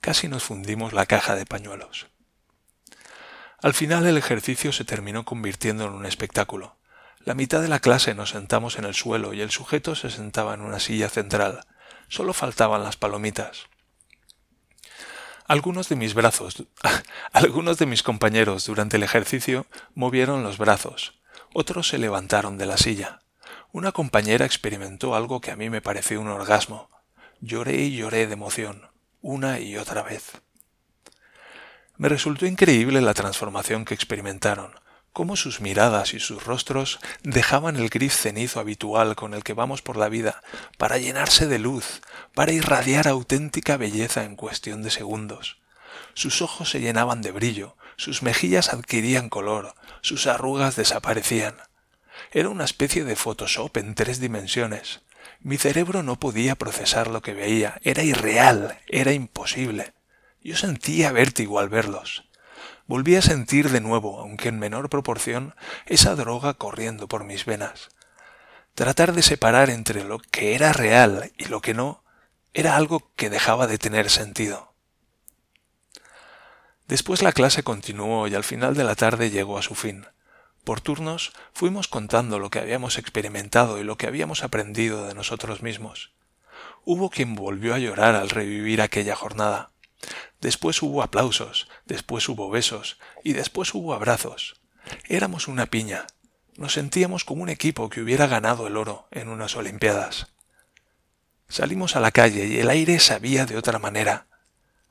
Casi 0.00 0.28
nos 0.28 0.44
fundimos 0.44 0.94
la 0.94 1.04
caja 1.04 1.34
de 1.36 1.44
pañuelos. 1.44 2.06
Al 3.62 3.74
final 3.74 4.06
el 4.06 4.16
ejercicio 4.16 4.72
se 4.72 4.86
terminó 4.86 5.26
convirtiendo 5.26 5.84
en 5.84 5.92
un 5.92 6.06
espectáculo. 6.06 6.78
La 7.26 7.34
mitad 7.34 7.60
de 7.60 7.68
la 7.68 7.80
clase 7.80 8.14
nos 8.14 8.30
sentamos 8.30 8.78
en 8.78 8.86
el 8.86 8.94
suelo 8.94 9.34
y 9.34 9.42
el 9.42 9.50
sujeto 9.50 9.94
se 9.94 10.08
sentaba 10.08 10.54
en 10.54 10.62
una 10.62 10.80
silla 10.80 11.10
central. 11.10 11.66
Solo 12.08 12.32
faltaban 12.32 12.82
las 12.82 12.96
palomitas. 12.96 13.66
Algunos 15.46 15.90
de 15.90 15.96
mis 15.96 16.14
brazos, 16.14 16.64
algunos 17.32 17.76
de 17.76 17.84
mis 17.84 18.02
compañeros 18.02 18.64
durante 18.64 18.96
el 18.96 19.02
ejercicio 19.02 19.66
movieron 19.94 20.42
los 20.42 20.56
brazos, 20.56 21.20
otros 21.52 21.88
se 21.88 21.98
levantaron 21.98 22.56
de 22.56 22.64
la 22.64 22.78
silla. 22.78 23.20
Una 23.70 23.92
compañera 23.92 24.46
experimentó 24.46 25.14
algo 25.14 25.42
que 25.42 25.50
a 25.50 25.56
mí 25.56 25.68
me 25.68 25.82
pareció 25.82 26.20
un 26.22 26.28
orgasmo. 26.28 26.88
Lloré 27.40 27.82
y 27.82 27.96
lloré 27.96 28.26
de 28.26 28.32
emoción, 28.32 28.90
una 29.22 29.60
y 29.60 29.76
otra 29.76 30.02
vez. 30.02 30.40
Me 31.96 32.08
resultó 32.08 32.46
increíble 32.46 33.00
la 33.00 33.14
transformación 33.14 33.84
que 33.84 33.94
experimentaron, 33.94 34.72
cómo 35.12 35.36
sus 35.36 35.60
miradas 35.60 36.14
y 36.14 36.20
sus 36.20 36.44
rostros 36.44 36.98
dejaban 37.22 37.76
el 37.76 37.90
gris 37.90 38.16
cenizo 38.16 38.60
habitual 38.60 39.16
con 39.16 39.34
el 39.34 39.42
que 39.42 39.52
vamos 39.52 39.82
por 39.82 39.96
la 39.96 40.08
vida 40.08 40.42
para 40.78 40.98
llenarse 40.98 41.46
de 41.46 41.58
luz, 41.58 42.00
para 42.34 42.52
irradiar 42.52 43.08
auténtica 43.08 43.76
belleza 43.76 44.24
en 44.24 44.36
cuestión 44.36 44.82
de 44.82 44.90
segundos. 44.90 45.58
Sus 46.14 46.42
ojos 46.42 46.70
se 46.70 46.80
llenaban 46.80 47.22
de 47.22 47.32
brillo, 47.32 47.76
sus 47.96 48.22
mejillas 48.22 48.72
adquirían 48.72 49.28
color, 49.28 49.74
sus 50.00 50.26
arrugas 50.26 50.76
desaparecían. 50.76 51.56
Era 52.32 52.48
una 52.48 52.64
especie 52.64 53.04
de 53.04 53.16
Photoshop 53.16 53.76
en 53.76 53.94
tres 53.94 54.20
dimensiones. 54.20 55.00
Mi 55.42 55.56
cerebro 55.56 56.02
no 56.02 56.16
podía 56.20 56.54
procesar 56.54 57.08
lo 57.08 57.22
que 57.22 57.32
veía, 57.32 57.80
era 57.82 58.02
irreal, 58.02 58.78
era 58.86 59.12
imposible. 59.12 59.94
Yo 60.42 60.56
sentía 60.56 61.12
vértigo 61.12 61.58
al 61.58 61.70
verlos. 61.70 62.28
Volví 62.86 63.16
a 63.16 63.22
sentir 63.22 63.70
de 63.70 63.80
nuevo, 63.80 64.20
aunque 64.20 64.48
en 64.48 64.58
menor 64.58 64.90
proporción, 64.90 65.54
esa 65.86 66.14
droga 66.14 66.54
corriendo 66.54 67.08
por 67.08 67.24
mis 67.24 67.46
venas. 67.46 67.88
Tratar 68.74 69.12
de 69.12 69.22
separar 69.22 69.70
entre 69.70 70.04
lo 70.04 70.18
que 70.18 70.54
era 70.54 70.72
real 70.72 71.32
y 71.38 71.46
lo 71.46 71.60
que 71.60 71.72
no 71.72 72.04
era 72.52 72.76
algo 72.76 73.10
que 73.16 73.30
dejaba 73.30 73.66
de 73.66 73.78
tener 73.78 74.10
sentido. 74.10 74.74
Después 76.86 77.22
la 77.22 77.32
clase 77.32 77.62
continuó 77.62 78.26
y 78.26 78.34
al 78.34 78.44
final 78.44 78.74
de 78.74 78.84
la 78.84 78.96
tarde 78.96 79.30
llegó 79.30 79.56
a 79.56 79.62
su 79.62 79.74
fin. 79.74 80.06
Por 80.64 80.80
turnos 80.80 81.32
fuimos 81.52 81.88
contando 81.88 82.38
lo 82.38 82.50
que 82.50 82.58
habíamos 82.58 82.98
experimentado 82.98 83.78
y 83.78 83.84
lo 83.84 83.96
que 83.96 84.06
habíamos 84.06 84.44
aprendido 84.44 85.06
de 85.06 85.14
nosotros 85.14 85.62
mismos. 85.62 86.12
Hubo 86.84 87.10
quien 87.10 87.34
volvió 87.34 87.74
a 87.74 87.78
llorar 87.78 88.14
al 88.14 88.30
revivir 88.30 88.82
aquella 88.82 89.16
jornada. 89.16 89.70
Después 90.40 90.82
hubo 90.82 91.02
aplausos, 91.02 91.68
después 91.86 92.28
hubo 92.28 92.50
besos 92.50 92.98
y 93.24 93.32
después 93.32 93.74
hubo 93.74 93.94
abrazos. 93.94 94.60
Éramos 95.08 95.48
una 95.48 95.66
piña. 95.66 96.06
Nos 96.56 96.74
sentíamos 96.74 97.24
como 97.24 97.42
un 97.42 97.48
equipo 97.48 97.88
que 97.88 98.00
hubiera 98.00 98.26
ganado 98.26 98.66
el 98.66 98.76
oro 98.76 99.08
en 99.10 99.28
unas 99.28 99.56
Olimpiadas. 99.56 100.28
Salimos 101.48 101.96
a 101.96 102.00
la 102.00 102.12
calle 102.12 102.46
y 102.46 102.58
el 102.58 102.70
aire 102.70 103.00
sabía 103.00 103.44
de 103.46 103.56
otra 103.56 103.78
manera. 103.78 104.26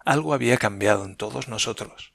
Algo 0.03 0.33
había 0.33 0.57
cambiado 0.57 1.05
en 1.05 1.15
todos 1.15 1.47
nosotros. 1.47 2.13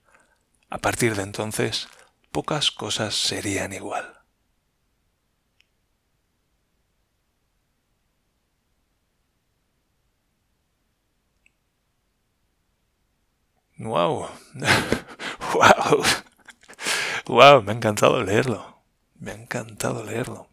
A 0.71 0.79
partir 0.79 1.15
de 1.15 1.23
entonces, 1.23 1.89
pocas 2.35 2.73
cosas 2.73 3.15
serían 3.15 3.73
igual. 3.73 4.07
Wow. 13.79 14.29
wow. 15.55 16.03
Wow, 17.27 17.63
me 17.63 17.73
ha 17.73 17.77
encantado 17.77 18.21
leerlo. 18.23 18.83
Me 19.21 19.31
ha 19.31 19.35
encantado 19.35 20.03
leerlo. 20.03 20.49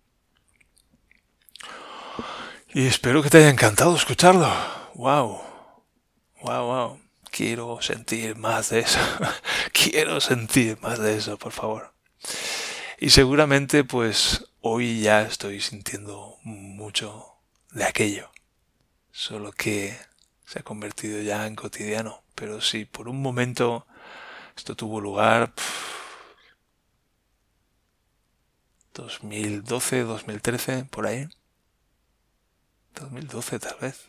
Y 2.73 2.85
espero 2.85 3.23
que 3.23 3.29
te 3.31 3.39
haya 3.39 3.49
encantado 3.49 3.95
escucharlo. 3.95 4.47
Wow. 4.93 5.41
Wow, 6.43 6.65
wow 6.67 7.00
quiero 7.31 7.81
sentir 7.81 8.35
más 8.35 8.69
de 8.69 8.81
eso, 8.81 8.99
quiero 9.73 10.21
sentir 10.21 10.77
más 10.81 10.99
de 10.99 11.17
eso, 11.17 11.37
por 11.37 11.51
favor. 11.51 11.93
Y 12.99 13.09
seguramente 13.09 13.83
pues 13.83 14.45
hoy 14.61 15.01
ya 15.01 15.23
estoy 15.23 15.59
sintiendo 15.61 16.37
mucho 16.43 17.25
de 17.71 17.85
aquello, 17.85 18.31
solo 19.11 19.51
que 19.51 19.97
se 20.45 20.59
ha 20.59 20.63
convertido 20.63 21.21
ya 21.21 21.47
en 21.47 21.55
cotidiano, 21.55 22.23
pero 22.35 22.61
si 22.61 22.85
por 22.85 23.07
un 23.07 23.21
momento 23.21 23.87
esto 24.55 24.75
tuvo 24.75 25.01
lugar 25.01 25.53
2012, 28.93 30.03
2013, 30.03 30.85
por 30.85 31.07
ahí. 31.07 31.27
2012 32.95 33.59
tal 33.59 33.77
vez. 33.79 34.05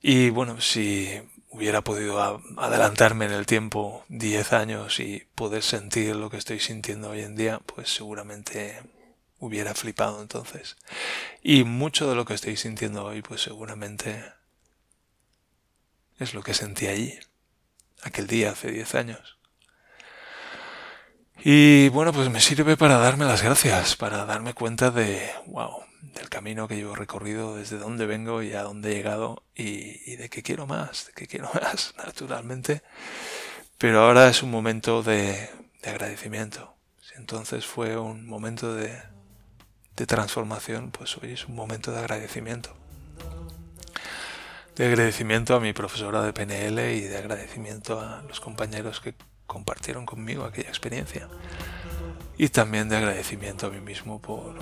Y 0.00 0.30
bueno, 0.30 0.60
si 0.60 1.20
hubiera 1.50 1.82
podido 1.82 2.42
adelantarme 2.56 3.26
en 3.26 3.32
el 3.32 3.46
tiempo 3.46 4.04
10 4.08 4.52
años 4.52 5.00
y 5.00 5.26
poder 5.34 5.62
sentir 5.62 6.16
lo 6.16 6.30
que 6.30 6.36
estoy 6.36 6.60
sintiendo 6.60 7.10
hoy 7.10 7.22
en 7.22 7.36
día, 7.36 7.60
pues 7.66 7.92
seguramente 7.92 8.82
hubiera 9.38 9.74
flipado 9.74 10.20
entonces. 10.20 10.76
Y 11.42 11.64
mucho 11.64 12.08
de 12.08 12.16
lo 12.16 12.24
que 12.24 12.34
estoy 12.34 12.56
sintiendo 12.56 13.04
hoy, 13.04 13.22
pues 13.22 13.42
seguramente 13.42 14.24
es 16.18 16.34
lo 16.34 16.42
que 16.42 16.54
sentí 16.54 16.86
allí, 16.86 17.18
aquel 18.02 18.26
día 18.26 18.50
hace 18.50 18.70
10 18.70 18.94
años. 18.94 19.38
Y 21.44 21.88
bueno, 21.90 22.12
pues 22.12 22.28
me 22.30 22.40
sirve 22.40 22.76
para 22.76 22.98
darme 22.98 23.24
las 23.24 23.42
gracias, 23.42 23.94
para 23.94 24.24
darme 24.24 24.54
cuenta 24.54 24.90
de, 24.90 25.30
wow, 25.46 25.84
del 26.00 26.28
camino 26.28 26.68
que 26.68 26.76
llevo 26.76 26.94
recorrido, 26.94 27.56
desde 27.56 27.78
dónde 27.78 28.06
vengo 28.06 28.42
y 28.42 28.52
a 28.52 28.62
dónde 28.62 28.92
he 28.92 28.94
llegado 28.94 29.42
y, 29.54 30.16
de 30.16 30.28
que 30.28 30.42
quiero 30.42 30.66
más, 30.66 31.06
de 31.06 31.12
que 31.12 31.26
quiero 31.26 31.50
más, 31.62 31.94
naturalmente. 31.96 32.82
Pero 33.78 34.00
ahora 34.00 34.28
es 34.28 34.42
un 34.42 34.50
momento 34.50 35.02
de, 35.02 35.50
agradecimiento. 35.84 36.74
Si 37.00 37.14
entonces 37.16 37.66
fue 37.66 37.96
un 37.96 38.26
momento 38.26 38.74
de, 38.74 39.00
de 39.96 40.06
transformación, 40.06 40.90
pues 40.90 41.16
hoy 41.18 41.32
es 41.32 41.46
un 41.46 41.54
momento 41.54 41.92
de 41.92 41.98
agradecimiento. 41.98 42.76
De 44.76 44.86
agradecimiento 44.86 45.56
a 45.56 45.60
mi 45.60 45.72
profesora 45.72 46.22
de 46.22 46.32
PNL 46.32 46.92
y 46.94 47.00
de 47.00 47.16
agradecimiento 47.16 48.00
a 48.00 48.22
los 48.22 48.40
compañeros 48.40 49.00
que 49.00 49.14
compartieron 49.46 50.06
conmigo 50.06 50.44
aquella 50.44 50.68
experiencia. 50.68 51.28
Y 52.36 52.50
también 52.50 52.88
de 52.88 52.96
agradecimiento 52.96 53.66
a 53.66 53.70
mí 53.70 53.80
mismo 53.80 54.20
por, 54.20 54.54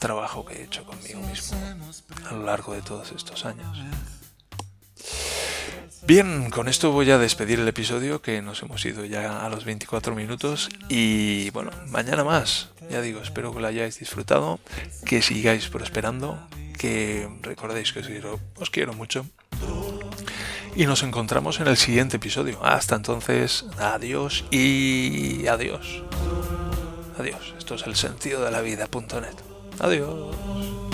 trabajo 0.00 0.44
que 0.44 0.54
he 0.54 0.64
hecho 0.64 0.84
conmigo 0.84 1.20
mismo 1.20 1.56
a 2.28 2.34
lo 2.34 2.42
largo 2.42 2.74
de 2.74 2.82
todos 2.82 3.12
estos 3.12 3.44
años. 3.44 3.78
Bien, 6.06 6.50
con 6.50 6.66
esto 6.66 6.90
voy 6.90 7.10
a 7.10 7.18
despedir 7.18 7.60
el 7.60 7.68
episodio, 7.68 8.22
que 8.22 8.42
nos 8.42 8.62
hemos 8.62 8.84
ido 8.84 9.04
ya 9.04 9.44
a 9.44 9.48
los 9.48 9.64
24 9.64 10.14
minutos. 10.14 10.68
Y 10.88 11.50
bueno, 11.50 11.70
mañana 11.88 12.24
más. 12.24 12.70
Ya 12.90 13.00
digo, 13.02 13.20
espero 13.20 13.52
que 13.52 13.60
lo 13.60 13.66
hayáis 13.66 13.98
disfrutado, 13.98 14.58
que 15.04 15.22
sigáis 15.22 15.68
prosperando, 15.68 16.38
que 16.78 17.28
recordéis 17.42 17.92
que 17.92 18.00
os 18.00 18.06
quiero, 18.06 18.40
os 18.56 18.70
quiero 18.70 18.94
mucho. 18.94 19.26
Y 20.74 20.86
nos 20.86 21.02
encontramos 21.02 21.60
en 21.60 21.68
el 21.68 21.76
siguiente 21.76 22.16
episodio. 22.16 22.64
Hasta 22.64 22.96
entonces, 22.96 23.66
adiós 23.78 24.44
y 24.50 25.46
adiós. 25.46 26.02
Adiós. 27.18 27.54
Esto 27.58 27.74
es 27.74 27.86
el 27.86 27.94
sentido 27.94 28.44
de 28.44 28.50
la 28.50 28.62
vida.net. 28.62 29.59
Adiós. 29.80 30.89